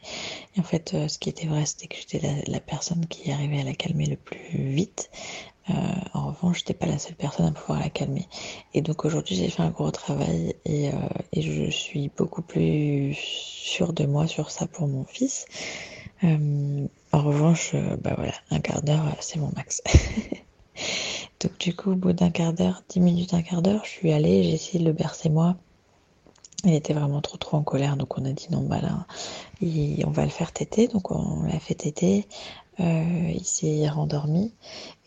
Et 0.55 0.59
en 0.59 0.63
fait, 0.63 0.93
euh, 0.93 1.07
ce 1.07 1.19
qui 1.19 1.29
était 1.29 1.47
vrai, 1.47 1.65
c'était 1.65 1.87
que 1.87 1.95
j'étais 1.95 2.19
la, 2.19 2.33
la, 2.47 2.59
personne 2.59 3.05
qui 3.07 3.31
arrivait 3.31 3.61
à 3.61 3.63
la 3.63 3.73
calmer 3.73 4.05
le 4.05 4.17
plus 4.17 4.73
vite. 4.73 5.09
En 6.13 6.27
revanche, 6.27 6.59
j'étais 6.59 6.73
pas 6.73 6.85
la 6.87 6.97
seule 6.97 7.15
personne 7.15 7.45
à 7.45 7.51
pouvoir 7.51 7.79
la 7.79 7.89
calmer. 7.89 8.27
Et 8.73 8.81
donc 8.81 9.05
aujourd'hui, 9.05 9.35
j'ai 9.37 9.47
fait 9.49 9.61
un 9.61 9.69
gros 9.69 9.91
travail 9.91 10.53
et, 10.65 10.89
et, 11.31 11.41
je 11.41 11.69
suis 11.71 12.11
beaucoup 12.17 12.41
plus 12.41 13.13
sûre 13.15 13.93
de 13.93 14.05
moi 14.05 14.27
sur 14.27 14.51
ça 14.51 14.67
pour 14.67 14.89
mon 14.89 15.05
fils. 15.05 15.45
Euh, 16.23 16.87
en 17.11 17.21
revanche, 17.21 17.71
euh, 17.73 17.97
bah 17.97 18.13
voilà, 18.15 18.33
un 18.51 18.59
quart 18.59 18.81
d'heure, 18.81 19.05
euh, 19.05 19.17
c'est 19.19 19.39
mon 19.39 19.51
max. 19.55 19.81
donc 21.39 21.57
du 21.59 21.75
coup, 21.75 21.91
au 21.91 21.95
bout 21.95 22.13
d'un 22.13 22.29
quart 22.29 22.53
d'heure, 22.53 22.83
dix 22.89 22.99
minutes, 22.99 23.33
un 23.33 23.41
quart 23.41 23.61
d'heure, 23.61 23.83
je 23.85 23.89
suis 23.89 24.11
allée, 24.11 24.43
j'ai 24.43 24.53
essayé 24.53 24.79
de 24.79 24.85
le 24.85 24.93
bercer 24.93 25.29
moi. 25.29 25.55
Il 26.63 26.73
était 26.75 26.93
vraiment 26.93 27.21
trop 27.21 27.37
trop 27.37 27.57
en 27.57 27.63
colère, 27.63 27.97
donc 27.97 28.19
on 28.19 28.25
a 28.25 28.31
dit 28.33 28.47
non, 28.51 28.61
bah 28.61 28.81
là, 28.81 29.07
on 29.63 30.11
va 30.11 30.23
le 30.23 30.29
faire 30.29 30.51
téter, 30.51 30.87
donc 30.87 31.09
on 31.09 31.41
l'a 31.43 31.59
fait 31.59 31.73
téter. 31.73 32.27
Il 32.77 33.43
s'est 33.43 33.87
rendormi 33.89 34.53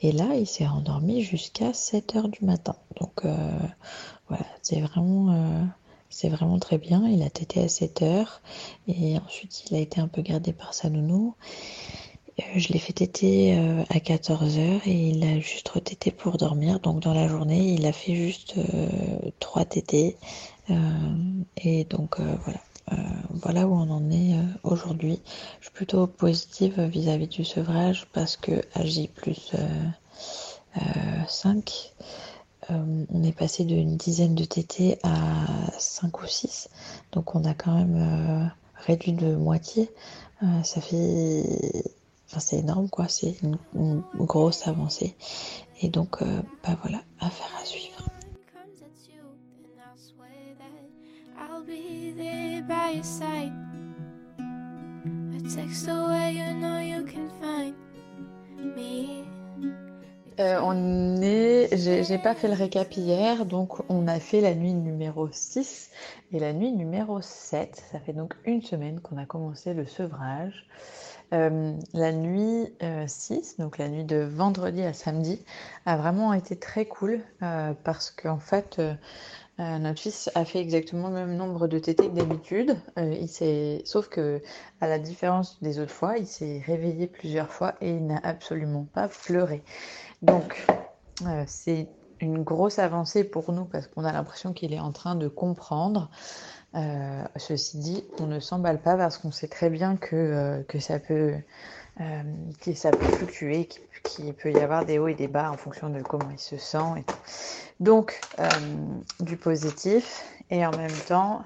et 0.00 0.12
là 0.12 0.37
il 0.37 0.46
s'est 0.46 0.66
rendormi 0.66 1.22
jusqu'à 1.22 1.72
7 1.72 2.14
heures 2.16 2.29
du 2.29 2.44
matin. 2.44 2.77
Donc 3.00 3.24
voilà, 4.29 4.44
c'est 4.62 4.81
vraiment, 4.81 5.66
c'est 6.14 6.29
vraiment 6.29 6.59
très 6.59 6.79
bien. 6.79 7.07
Il 7.09 7.22
a 7.22 7.31
tété 7.31 7.61
à 7.62 7.68
7 7.68 8.03
heures 8.03 8.40
et 8.88 9.18
ensuite 9.18 9.64
il 9.68 9.77
a 9.77 9.81
été 9.81 10.00
un 10.00 10.09
peu 10.09 10.22
gardé 10.22 10.53
par 10.53 10.74
sa 10.74 10.88
nounou. 10.90 11.35
je 12.57 12.72
l'ai 12.72 12.79
fait 12.79 12.92
téter 12.92 13.57
à 13.90 14.00
14 14.00 14.59
heures 14.59 14.81
et 14.87 15.09
il 15.11 15.24
a 15.24 15.40
juste 15.40 15.68
retété 15.68 16.11
pour 16.11 16.37
dormir. 16.38 16.81
Donc 16.81 17.00
dans 17.00 17.14
la 17.14 17.29
journée, 17.29 17.74
il 17.74 17.87
a 17.87 17.92
fait 17.92 18.14
juste 18.14 18.55
3 19.40 19.64
tétés. 19.64 20.16
et 21.57 21.85
donc 21.85 22.20
voilà. 22.20 22.61
Euh, 22.92 22.96
voilà 23.31 23.66
où 23.66 23.72
on 23.74 23.90
en 23.90 24.11
est 24.11 24.35
euh, 24.35 24.42
aujourd'hui. 24.62 25.20
Je 25.61 25.66
suis 25.66 25.74
plutôt 25.74 26.07
positive 26.07 26.81
vis-à-vis 26.81 27.27
-vis 27.27 27.37
du 27.37 27.44
sevrage 27.44 28.07
parce 28.12 28.37
que 28.37 28.62
AJ 28.74 29.09
plus 29.09 29.53
euh, 32.70 32.74
5, 32.74 33.07
on 33.11 33.22
est 33.22 33.33
passé 33.33 33.64
d'une 33.64 33.96
dizaine 33.96 34.35
de 34.35 34.44
TT 34.44 34.98
à 35.03 35.46
5 35.79 36.22
ou 36.22 36.27
6. 36.27 36.68
Donc 37.12 37.35
on 37.35 37.44
a 37.44 37.55
quand 37.55 37.74
même 37.74 38.50
réduit 38.77 39.12
de 39.12 39.35
moitié. 39.35 39.90
ça 40.62 40.81
fait 40.81 41.92
Enfin, 42.35 42.40
c'est 42.40 42.59
énorme 42.59 42.88
quoi, 42.88 43.07
c'est 43.07 43.37
une, 43.42 43.57
grosse 44.16 44.66
avancée. 44.66 45.14
Et 45.81 45.88
donc, 45.88 46.20
euh, 46.20 46.42
bah 46.64 46.77
voilà, 46.83 47.00
affaire 47.20 47.50
à 47.61 47.64
suivre. 47.64 48.09
Euh, 60.40 60.59
on 60.62 61.23
est, 61.23 61.68
j'ai 61.77 62.18
pas 62.18 62.35
fait 62.35 62.49
le 62.49 62.55
récap 62.55 62.97
hier, 62.97 63.47
donc 63.47 63.88
on 63.88 64.09
a 64.09 64.18
fait 64.18 64.40
la 64.40 64.55
nuit 64.55 64.75
numéro 64.75 65.29
6 65.31 65.90
et 66.33 66.40
la 66.40 66.53
nuit 66.53 66.73
numéro 66.73 67.20
7. 67.20 67.85
Ça 67.92 68.01
fait 68.01 68.12
donc 68.12 68.35
une 68.44 68.61
semaine 68.61 68.99
qu'on 69.01 69.16
a 69.16 69.27
commencé 69.27 69.75
le 69.75 69.87
sevrage. 69.87 70.66
Euh, 71.33 71.73
la 71.92 72.12
nuit 72.12 72.75
euh, 72.83 73.05
6, 73.07 73.59
donc 73.59 73.79
la 73.79 73.88
nuit 73.88 74.05
de 74.05 74.16
vendredi 74.16 74.83
à 74.83 74.92
samedi, 74.92 75.40
a 75.87 75.97
vraiment 75.97 76.33
été 76.33 76.57
très 76.57 76.85
cool 76.85 77.20
euh, 77.42 77.73
parce 77.85 78.11
qu'en 78.11 78.38
fait, 78.38 78.81
euh, 78.81 78.94
euh, 79.61 79.79
notre 79.79 80.01
fils 80.01 80.31
a 80.35 80.44
fait 80.44 80.59
exactement 80.59 81.09
le 81.09 81.14
même 81.14 81.37
nombre 81.37 81.68
de 81.68 81.79
tétés 81.79 82.09
que 82.09 82.14
d'habitude. 82.14 82.77
Euh, 82.99 83.79
sauf 83.85 84.09
que, 84.09 84.42
à 84.81 84.88
la 84.88 84.99
différence 84.99 85.62
des 85.62 85.79
autres 85.79 85.92
fois, 85.92 86.18
il 86.18 86.27
s'est 86.27 86.61
réveillé 86.66 87.07
plusieurs 87.07 87.51
fois 87.51 87.75
et 87.81 87.90
il 87.90 88.05
n'a 88.05 88.20
absolument 88.25 88.87
pas 88.92 89.07
pleuré. 89.09 89.62
Donc, 90.24 90.64
euh, 91.26 91.44
c'est 91.46 91.87
une 92.20 92.42
grosse 92.42 92.78
avancée 92.78 93.24
pour 93.24 93.52
nous 93.52 93.66
parce 93.66 93.88
qu'on 93.88 94.04
a 94.04 94.12
l'impression 94.12 94.54
qu'il 94.54 94.72
est 94.72 94.80
en 94.80 94.90
train 94.90 95.16
de 95.16 95.28
comprendre. 95.28 96.10
Euh, 96.74 97.22
ceci 97.37 97.78
dit, 97.78 98.04
on 98.18 98.26
ne 98.26 98.40
s'emballe 98.40 98.80
pas 98.80 98.96
parce 98.96 99.18
qu'on 99.18 99.30
sait 99.30 99.48
très 99.48 99.68
bien 99.68 99.96
que, 99.96 100.16
euh, 100.16 100.62
que 100.62 100.78
ça 100.80 100.98
peut 100.98 101.34
que 102.60 102.72
ça 102.72 102.90
peut 102.90 103.06
fluctuer, 103.06 103.68
qu'il 104.02 104.34
peut 104.34 104.50
y 104.50 104.58
avoir 104.58 104.84
des 104.84 104.98
hauts 104.98 105.06
et 105.06 105.14
des 105.14 105.28
bas 105.28 105.52
en 105.52 105.56
fonction 105.56 105.90
de 105.90 106.02
comment 106.02 106.28
il 106.32 106.40
se 106.40 106.56
sent. 106.56 107.04
Donc, 107.78 108.20
du 109.20 109.37
positif 109.37 110.24
et 110.50 110.66
en 110.66 110.72
même 110.72 110.90
temps, 111.06 111.44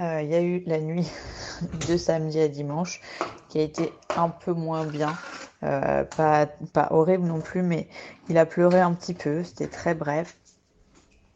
il 0.00 0.26
y 0.26 0.34
a 0.34 0.42
eu 0.42 0.64
la 0.66 0.80
nuit 0.80 1.08
de 1.88 1.96
samedi 1.96 2.40
à 2.40 2.48
dimanche 2.48 3.00
qui 3.48 3.60
a 3.60 3.62
été 3.62 3.92
un 4.16 4.30
peu 4.30 4.52
moins 4.52 4.84
bien. 4.84 5.16
Euh, 5.64 6.04
pas, 6.04 6.48
horrible 6.90 7.26
non 7.26 7.40
plus, 7.40 7.62
mais 7.62 7.88
il 8.28 8.38
a 8.38 8.46
pleuré 8.46 8.80
un 8.80 8.92
petit 8.92 9.14
peu, 9.14 9.42
c'était 9.42 9.66
très 9.66 9.94
bref. 9.94 10.36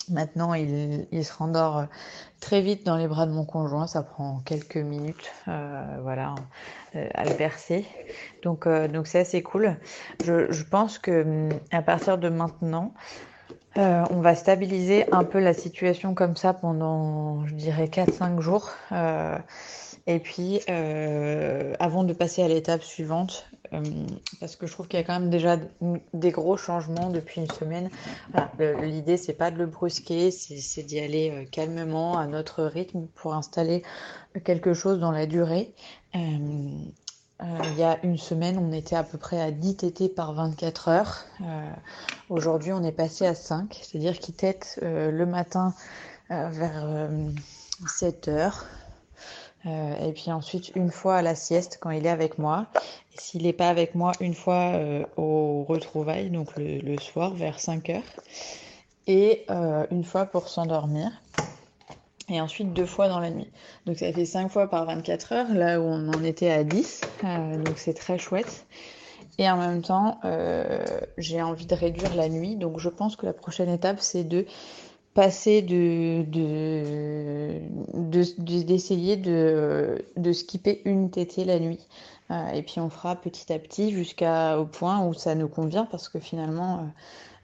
Maintenant, 0.08 0.52
il, 0.54 1.24
se 1.24 1.32
rendort 1.32 1.84
très 2.40 2.60
vite 2.60 2.84
dans 2.84 2.96
les 2.96 3.06
bras 3.06 3.24
de 3.26 3.30
mon 3.30 3.44
conjoint. 3.44 3.86
Ça 3.86 4.02
prend 4.02 4.40
quelques 4.44 4.76
minutes, 4.76 5.30
euh, 5.46 5.98
voilà, 6.02 6.34
euh, 6.96 7.08
à 7.14 7.24
le 7.24 7.34
bercer. 7.34 7.86
Donc, 8.42 8.66
euh, 8.66 8.88
donc 8.88 9.06
c'est 9.06 9.20
assez 9.20 9.42
cool. 9.42 9.76
Je, 10.24 10.50
je, 10.50 10.64
pense 10.64 10.98
que 10.98 11.48
à 11.70 11.82
partir 11.82 12.18
de 12.18 12.28
maintenant, 12.28 12.92
euh, 13.78 14.04
on 14.10 14.20
va 14.20 14.34
stabiliser 14.34 15.10
un 15.12 15.24
peu 15.24 15.38
la 15.38 15.54
situation 15.54 16.14
comme 16.14 16.36
ça 16.36 16.52
pendant, 16.52 17.46
je 17.46 17.54
dirais, 17.54 17.86
4-5 17.86 18.40
jours. 18.40 18.70
Euh, 20.08 20.14
et 20.14 20.18
puis, 20.18 20.60
euh, 20.68 21.74
avant 21.78 22.04
de 22.04 22.12
passer 22.12 22.42
à 22.42 22.48
l'étape 22.48 22.82
suivante, 22.82 23.46
parce 24.38 24.56
que 24.56 24.66
je 24.66 24.72
trouve 24.72 24.86
qu'il 24.86 24.98
y 24.98 25.02
a 25.02 25.04
quand 25.06 25.18
même 25.18 25.30
déjà 25.30 25.56
des 26.12 26.30
gros 26.30 26.58
changements 26.58 27.08
depuis 27.08 27.40
une 27.40 27.50
semaine. 27.50 27.88
Voilà, 28.32 28.82
L'idée, 28.82 29.16
c'est 29.16 29.32
pas 29.32 29.50
de 29.50 29.56
le 29.56 29.64
brusquer, 29.64 30.30
c'est 30.30 30.82
d'y 30.82 31.00
aller 31.00 31.48
calmement, 31.50 32.18
à 32.18 32.26
notre 32.26 32.64
rythme, 32.64 33.06
pour 33.14 33.34
installer 33.34 33.82
quelque 34.44 34.74
chose 34.74 35.00
dans 35.00 35.10
la 35.10 35.24
durée. 35.24 35.72
Euh, 37.42 37.46
il 37.64 37.78
y 37.78 37.82
a 37.82 37.98
une 38.04 38.18
semaine, 38.18 38.56
on 38.58 38.72
était 38.72 38.94
à 38.94 39.02
peu 39.02 39.18
près 39.18 39.40
à 39.40 39.50
10 39.50 39.76
TT 39.76 40.08
par 40.08 40.32
24 40.32 40.88
heures. 40.88 41.24
Euh, 41.40 41.70
Aujourd'hui, 42.28 42.72
on 42.72 42.84
est 42.84 42.92
passé 42.92 43.26
à 43.26 43.34
5, 43.34 43.80
c'est-à-dire 43.82 44.18
qu'il 44.18 44.34
tète 44.34 44.78
euh, 44.82 45.10
le 45.10 45.26
matin 45.26 45.74
euh, 46.30 46.48
vers 46.50 47.10
7 47.86 48.28
heures. 48.28 48.66
Et 49.64 50.12
puis 50.12 50.32
ensuite, 50.32 50.72
une 50.74 50.90
fois 50.90 51.16
à 51.16 51.22
la 51.22 51.34
sieste 51.34 51.78
quand 51.80 51.90
il 51.90 52.06
est 52.06 52.10
avec 52.10 52.38
moi. 52.38 52.66
S'il 53.16 53.42
n'est 53.42 53.52
pas 53.52 53.68
avec 53.68 53.94
moi, 53.94 54.12
une 54.20 54.34
fois 54.34 54.72
au 55.16 55.64
retrouvailles, 55.64 56.30
donc 56.30 56.48
le, 56.56 56.98
soir 56.98 57.34
vers 57.34 57.60
5 57.60 57.90
heures. 57.90 58.02
Et 59.06 59.46
une 59.90 60.04
fois 60.04 60.26
pour 60.26 60.48
s'endormir. 60.48 61.10
et 62.28 62.40
ensuite 62.40 62.72
deux 62.72 62.86
fois 62.86 63.08
dans 63.08 63.20
la 63.20 63.30
nuit. 63.30 63.50
Donc 63.86 63.98
ça 63.98 64.12
fait 64.12 64.24
5 64.24 64.50
fois 64.50 64.68
par 64.68 64.84
24 64.86 65.32
heures, 65.32 65.54
là 65.54 65.80
où 65.80 65.84
on 65.84 66.08
en 66.08 66.24
était 66.24 66.50
à 66.50 66.64
10. 66.64 67.00
Euh, 67.24 67.56
donc 67.58 67.78
c'est 67.78 67.94
très 67.94 68.18
chouette. 68.18 68.66
Et 69.38 69.48
en 69.50 69.56
même 69.56 69.82
temps, 69.82 70.18
euh, 70.24 70.84
j'ai 71.18 71.42
envie 71.42 71.66
de 71.66 71.74
réduire 71.74 72.14
la 72.14 72.28
nuit. 72.28 72.56
Donc 72.56 72.78
je 72.78 72.88
pense 72.88 73.16
que 73.16 73.26
la 73.26 73.32
prochaine 73.32 73.68
étape, 73.68 74.00
c'est 74.00 74.24
de 74.24 74.46
passer 75.14 75.62
de, 75.62 76.22
d'essayer 78.38 79.16
de, 79.16 80.04
de, 80.16 80.32
skipper 80.32 80.82
une 80.84 81.10
tétée 81.10 81.44
la 81.44 81.58
nuit. 81.58 81.86
Euh, 82.30 82.48
et 82.50 82.62
puis 82.62 82.80
on 82.80 82.88
fera 82.88 83.16
petit 83.16 83.52
à 83.52 83.58
petit 83.58 83.92
jusqu'au 83.92 84.64
point 84.72 85.06
où 85.06 85.12
ça 85.12 85.34
nous 85.34 85.48
convient 85.48 85.84
parce 85.84 86.08
que 86.08 86.18
finalement 86.18 86.88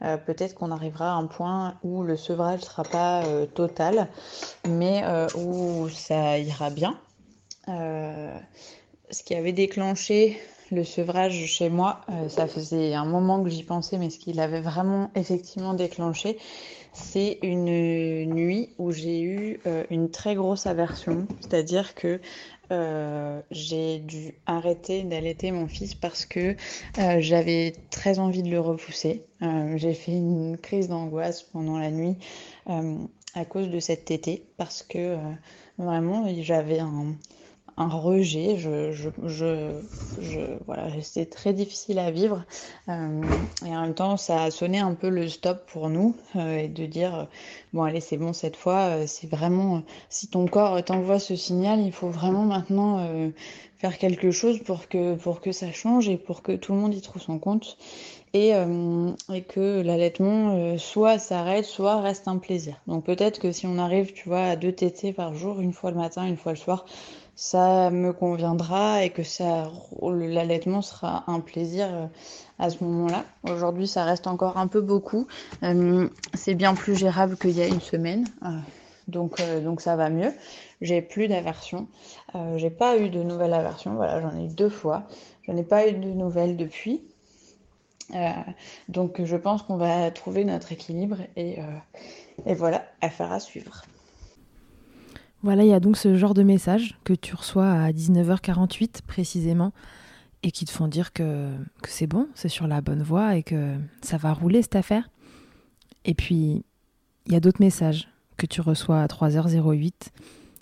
euh, 0.05 0.17
peut-être 0.17 0.55
qu'on 0.55 0.71
arrivera 0.71 1.13
à 1.13 1.15
un 1.15 1.27
point 1.27 1.75
où 1.83 2.03
le 2.03 2.17
sevrage 2.17 2.61
ne 2.61 2.65
sera 2.65 2.85
pas 2.85 3.25
euh, 3.25 3.47
total, 3.47 4.09
mais 4.69 5.03
euh, 5.05 5.27
où 5.37 5.89
ça 5.89 6.39
ira 6.39 6.71
bien. 6.71 6.99
ce 7.67 9.23
qui 9.25 9.35
avait 9.35 9.53
déclenché 9.53 10.39
le 10.71 10.85
sevrage 10.85 11.47
chez 11.47 11.71
moi, 11.71 12.03
ça 12.29 12.47
faisait 12.47 12.95
un 12.95 13.07
moment 13.07 13.43
que 13.43 13.49
j'y 13.49 13.63
pensais, 13.63 13.97
mais 13.97 14.11
ce 14.11 14.19
qui 14.19 14.35
l'avait 14.35 14.61
vraiment 14.61 15.11
effectivement 15.15 15.73
déclenché, 15.73 16.39
c'est 17.01 17.39
une 17.43 18.27
nuit 18.27 18.71
où 18.79 18.93
j'ai 18.93 19.23
eu 19.23 19.61
une 19.91 20.11
très 20.11 20.35
grosse 20.35 20.67
aversion, 20.67 21.27
c'est-à-dire 21.41 21.95
que 21.95 22.21
euh, 22.71 23.41
j'ai 23.51 23.99
dû 24.01 24.35
arrêter 24.45 25.03
d'allaiter 25.03 25.53
mon 25.53 25.69
fils 25.69 25.95
parce 25.95 26.27
que 26.27 26.55
euh, 26.99 27.17
j'avais 27.21 27.73
très 27.91 28.19
envie 28.19 28.43
de 28.43 28.51
le 28.51 28.61
repousser. 28.61 29.25
Euh, 29.41 29.77
j'ai 29.77 29.95
fait 29.95 30.13
une 30.13 30.59
crise 30.59 30.89
d'angoisse 30.89 31.43
pendant 31.43 31.79
la 31.79 31.91
nuit 31.91 32.17
à 33.35 33.45
cause 33.47 33.71
de 33.71 33.81
cette 33.81 34.05
tétée 34.05 34.45
parce 34.59 34.83
que 34.83 35.17
vraiment 35.79 36.27
j'avais 36.43 36.81
un, 36.81 37.15
un 37.79 37.89
rejet. 37.89 38.59
Je, 38.59 38.93
je, 38.93 39.09
je, 40.21 40.41
voilà, 40.67 40.89
c'était 41.01 41.27
très 41.27 41.53
difficile 41.53 41.99
à 41.99 42.11
vivre. 42.11 42.45
Euh, 42.89 43.23
et 43.65 43.75
en 43.75 43.83
même 43.83 43.95
temps, 43.95 44.17
ça 44.17 44.43
a 44.43 44.51
sonné 44.51 44.79
un 44.79 44.95
peu 44.95 45.09
le 45.09 45.29
stop 45.29 45.65
pour 45.71 45.89
nous 45.89 46.15
euh, 46.37 46.59
et 46.59 46.69
de 46.69 46.87
dire 46.87 47.29
bon, 47.73 47.85
allez, 47.85 48.01
c'est 48.01 48.17
bon 48.17 48.33
cette 48.33 48.57
fois. 48.57 48.81
Euh, 48.89 49.05
c'est 49.07 49.31
vraiment 49.31 49.83
si 50.09 50.29
ton 50.29 50.47
corps 50.47 50.85
t'envoie 50.85 51.21
ce 51.21 51.37
signal, 51.37 51.81
il 51.81 51.93
faut 51.93 52.09
vraiment 52.09 52.45
maintenant 52.45 53.09
faire 53.79 53.97
quelque 53.99 54.33
chose 54.33 54.59
pour 54.61 54.89
que 54.89 55.15
pour 55.15 55.41
que 55.41 55.53
ça 55.53 55.71
change 55.71 56.09
et 56.09 56.17
pour 56.17 56.43
que 56.43 56.53
tout 56.53 56.73
le 56.73 56.79
monde 56.79 56.95
y 56.95 57.01
trouve 57.01 57.23
son 57.23 57.39
compte. 57.39 57.77
Et, 58.35 58.51
et, 58.51 59.43
que 59.43 59.81
l'allaitement 59.81 60.77
soit 60.77 61.19
s'arrête, 61.19 61.65
soit 61.65 62.03
reste 62.03 62.29
un 62.29 62.37
plaisir. 62.37 62.77
Donc 62.87 63.05
peut-être 63.05 63.41
que 63.41 63.53
si 63.53 63.67
on 63.67 63.79
arrive, 63.79 64.13
tu 64.13 64.29
vois, 64.29 64.43
à 64.43 64.57
deux 64.57 64.73
tétés 64.73 65.15
par 65.15 65.35
jour, 65.35 65.61
une 65.61 65.73
fois 65.73 65.91
le 65.91 65.97
matin, 65.97 66.27
une 66.27 66.37
fois 66.37 66.53
le 66.53 66.59
soir, 66.59 66.85
ça 67.39 67.91
me 67.91 68.13
conviendra 68.13 69.05
et 69.05 69.11
que 69.11 69.23
ça 69.23 69.71
l'allaitement 70.03 70.83
sera 70.83 71.23
un 71.29 71.39
plaisir 71.39 71.87
euh, 71.89 72.07
à 72.59 72.69
ce 72.69 72.83
moment-là. 72.83 73.25
Aujourd'hui, 73.45 73.87
ça 73.87 74.03
reste 74.03 74.27
encore 74.27 74.57
un 74.57 74.67
peu 74.67 74.81
beaucoup. 74.81 75.29
Euh, 75.63 76.09
c'est 76.35 76.57
bien 76.57 76.75
plus 76.75 76.97
gérable 76.97 77.37
qu'il 77.37 77.53
y 77.53 77.63
a 77.63 77.69
une 77.69 77.81
semaine. 77.81 78.27
Euh, 78.43 78.49
donc, 79.07 79.41
donc 79.63 79.81
ça 79.81 79.95
va 79.95 80.11
mieux. 80.11 80.33
J'ai 80.81 81.01
plus 81.01 81.29
d'aversion. 81.29 81.87
j'ai 82.57 82.71
pas 82.71 82.99
eu 82.99 83.09
de 83.09 83.23
nouvelle 83.23 83.55
aversion. 83.55 83.95
Voilà, 83.95 84.21
j'en 84.21 84.37
ai 84.37 84.47
eu 84.47 84.49
deux 84.49 84.69
fois. 84.69 85.05
Je 85.43 85.53
n'ai 85.53 85.63
pas 85.63 85.87
eu 85.89 85.93
de 85.93 86.09
nouvelles 86.09 86.57
depuis. 86.57 87.03
donc 88.89 89.23
je 89.23 89.37
pense 89.37 89.63
qu'on 89.63 89.77
va 89.77 90.11
trouver 90.11 90.45
notre 90.45 90.73
équilibre 90.73 91.19
et, 91.37 91.59
et 92.47 92.55
voilà, 92.55 92.85
affaire 93.01 93.31
à 93.31 93.39
suivre. 93.39 93.83
Voilà, 95.43 95.63
il 95.63 95.69
y 95.69 95.73
a 95.73 95.81
donc 95.81 95.97
ce 95.97 96.17
genre 96.17 96.35
de 96.35 96.43
message 96.43 96.99
que 97.05 97.13
tu 97.13 97.35
reçois 97.35 97.71
à 97.71 97.93
19h48 97.93 99.03
précisément 99.07 99.73
et 100.43 100.51
qui 100.51 100.65
te 100.65 100.71
font 100.71 100.89
dire 100.89 101.13
que, 101.13 101.53
que 101.83 101.89
c'est 101.89 102.07
bon, 102.09 102.29
c'est 102.35 102.49
sur 102.49 102.67
la 102.67 102.81
bonne 102.81 103.03
voie 103.03 103.37
et 103.37 103.43
que 103.43 103.77
ça 104.03 104.17
va 104.17 104.33
rouler 104.33 104.63
cette 104.63 104.77
affaire. 104.77 105.09
Et 106.05 106.15
puis, 106.15 106.65
il 107.27 107.33
y 107.33 107.37
a 107.37 107.41
d'autres 107.41 107.61
messages 107.61 108.09
que 108.37 108.47
tu 108.47 108.61
reçois 108.61 109.01
à 109.01 109.07
3h08 109.07 109.93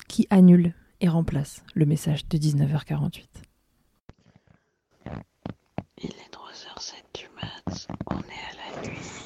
qui 0.08 0.26
annulent 0.30 0.74
et 1.00 1.08
remplacent 1.08 1.62
le 1.74 1.86
message 1.86 2.28
de 2.28 2.38
19h48. 2.38 3.24
Il 5.98 6.10
est 6.10 6.32
3h07 6.32 6.92
du 7.14 7.28
mat, 7.40 7.88
on 8.10 8.18
est 8.18 8.20
à 8.20 8.82
la 8.82 8.88
nuit 8.88 9.25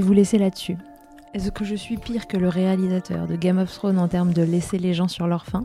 vous 0.00 0.12
laisser 0.12 0.38
là-dessus. 0.38 0.76
Est-ce 1.34 1.50
que 1.50 1.64
je 1.64 1.74
suis 1.74 1.96
pire 1.96 2.26
que 2.26 2.36
le 2.36 2.48
réalisateur 2.48 3.26
de 3.26 3.36
Game 3.36 3.58
of 3.58 3.72
Thrones 3.72 3.98
en 3.98 4.08
termes 4.08 4.32
de 4.32 4.42
laisser 4.42 4.78
les 4.78 4.94
gens 4.94 5.08
sur 5.08 5.26
leur 5.26 5.44
faim? 5.46 5.64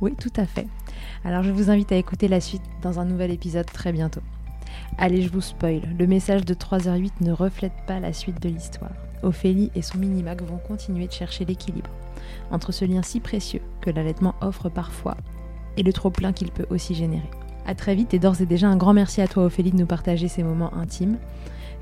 Oui, 0.00 0.14
tout 0.18 0.32
à 0.36 0.46
fait. 0.46 0.66
Alors 1.24 1.42
je 1.42 1.50
vous 1.50 1.70
invite 1.70 1.92
à 1.92 1.96
écouter 1.96 2.28
la 2.28 2.40
suite 2.40 2.62
dans 2.82 2.98
un 2.98 3.04
nouvel 3.04 3.30
épisode 3.30 3.66
très 3.66 3.92
bientôt. 3.92 4.22
Allez, 4.98 5.22
je 5.22 5.30
vous 5.30 5.40
spoil, 5.40 5.82
le 5.98 6.06
message 6.06 6.44
de 6.44 6.54
3h08 6.54 7.12
ne 7.20 7.32
reflète 7.32 7.72
pas 7.86 8.00
la 8.00 8.12
suite 8.12 8.42
de 8.42 8.48
l'histoire. 8.48 8.92
Ophélie 9.22 9.70
et 9.74 9.82
son 9.82 9.98
mini-mac 9.98 10.42
vont 10.42 10.58
continuer 10.58 11.06
de 11.06 11.12
chercher 11.12 11.44
l'équilibre 11.44 11.90
entre 12.50 12.72
ce 12.72 12.84
lien 12.84 13.02
si 13.02 13.20
précieux 13.20 13.62
que 13.80 13.90
l'allaitement 13.90 14.34
offre 14.40 14.68
parfois 14.68 15.16
et 15.76 15.82
le 15.82 15.92
trop-plein 15.92 16.32
qu'il 16.32 16.50
peut 16.50 16.66
aussi 16.70 16.94
générer. 16.94 17.30
A 17.66 17.74
très 17.74 17.94
vite 17.94 18.14
et 18.14 18.18
d'ores 18.18 18.40
et 18.40 18.46
déjà 18.46 18.68
un 18.68 18.76
grand 18.76 18.94
merci 18.94 19.20
à 19.20 19.28
toi 19.28 19.44
Ophélie 19.44 19.70
de 19.70 19.76
nous 19.76 19.86
partager 19.86 20.28
ces 20.28 20.42
moments 20.42 20.74
intimes, 20.74 21.18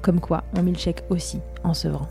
comme 0.03 0.21
quoi 0.21 0.45
on 0.57 0.75
chèque 0.75 1.05
aussi 1.11 1.41
en 1.65 1.75
sevrant. 1.75 2.09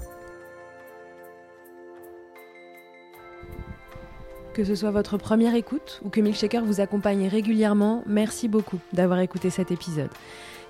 Que 4.53 4.63
ce 4.63 4.73
soit 4.73 4.91
votre 4.91 5.17
première 5.17 5.53
écoute 5.53 6.01
ou 6.03 6.09
que 6.09 6.19
Milkshaker 6.19 6.65
vous 6.65 6.81
accompagne 6.81 7.27
régulièrement, 7.27 8.03
merci 8.07 8.47
beaucoup 8.47 8.79
d'avoir 8.91 9.19
écouté 9.19 9.51
cet 9.51 9.69
épisode. 9.69 10.09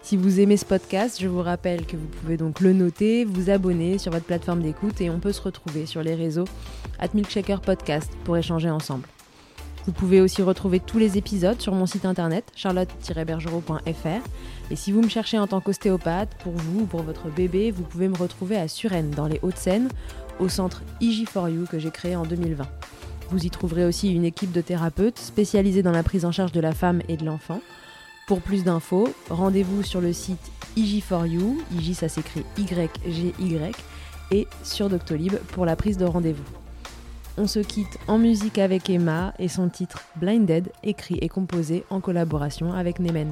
Si 0.01 0.17
vous 0.17 0.39
aimez 0.39 0.57
ce 0.57 0.65
podcast, 0.65 1.17
je 1.21 1.27
vous 1.27 1.41
rappelle 1.41 1.85
que 1.85 1.97
vous 1.97 2.07
pouvez 2.07 2.37
donc 2.37 2.59
le 2.59 2.73
noter, 2.73 3.25
vous 3.25 3.49
abonner 3.49 3.97
sur 3.97 4.11
votre 4.11 4.25
plateforme 4.25 4.61
d'écoute 4.61 4.99
et 5.01 5.09
on 5.09 5.19
peut 5.19 5.31
se 5.31 5.41
retrouver 5.41 5.85
sur 5.85 6.03
les 6.03 6.15
réseaux 6.15 6.45
at 6.99 7.09
Milkshaker 7.13 7.61
Podcast 7.61 8.11
pour 8.23 8.37
échanger 8.37 8.69
ensemble. 8.69 9.07
Vous 9.85 9.93
pouvez 9.93 10.19
aussi 10.19 10.41
retrouver 10.41 10.81
tous 10.81 10.97
les 10.97 11.17
épisodes 11.17 11.61
sur 11.61 11.73
mon 11.73 11.85
site 11.85 12.03
internet 12.03 12.43
charlotte-bergerot.fr 12.55 14.21
et 14.69 14.75
si 14.75 14.91
vous 14.91 15.01
me 15.01 15.09
cherchez 15.09 15.39
en 15.39 15.47
tant 15.47 15.61
qu'ostéopathe, 15.61 16.35
pour 16.43 16.53
vous 16.53 16.81
ou 16.81 16.85
pour 16.85 17.03
votre 17.03 17.29
bébé, 17.29 17.71
vous 17.71 17.83
pouvez 17.83 18.07
me 18.07 18.17
retrouver 18.17 18.57
à 18.57 18.67
Suresnes 18.67 19.11
dans 19.11 19.27
les 19.27 19.39
Hauts-de-Seine 19.41 19.89
au 20.39 20.49
centre 20.49 20.81
IG4U 21.01 21.67
que 21.67 21.79
j'ai 21.79 21.91
créé 21.91 22.15
en 22.15 22.25
2020. 22.25 22.67
Vous 23.29 23.45
y 23.45 23.49
trouverez 23.49 23.85
aussi 23.85 24.13
une 24.13 24.25
équipe 24.25 24.51
de 24.51 24.61
thérapeutes 24.61 25.19
spécialisés 25.19 25.83
dans 25.83 25.91
la 25.91 26.03
prise 26.03 26.25
en 26.25 26.31
charge 26.31 26.51
de 26.51 26.61
la 26.61 26.73
femme 26.73 27.01
et 27.07 27.17
de 27.17 27.25
l'enfant 27.25 27.61
pour 28.27 28.41
plus 28.41 28.65
d'infos, 28.65 29.07
rendez-vous 29.29 29.83
sur 29.83 30.01
le 30.01 30.11
site 30.11 30.51
IG4U, 30.75 31.59
IG 31.71 31.93
ça 31.93 32.09
s'écrit 32.09 32.43
Y-G-Y, 32.57 33.73
et 34.31 34.47
sur 34.63 34.89
Doctolib 34.89 35.35
pour 35.53 35.65
la 35.65 35.77
prise 35.77 35.97
de 35.97 36.03
rendez-vous. 36.03 36.43
On 37.37 37.47
se 37.47 37.59
quitte 37.59 37.97
en 38.09 38.17
musique 38.17 38.57
avec 38.57 38.89
Emma 38.89 39.33
et 39.39 39.47
son 39.47 39.69
titre 39.69 40.03
Blinded, 40.17 40.73
écrit 40.83 41.17
et 41.21 41.29
composé 41.29 41.85
en 41.89 42.01
collaboration 42.01 42.73
avec 42.73 42.99
Nemen. 42.99 43.31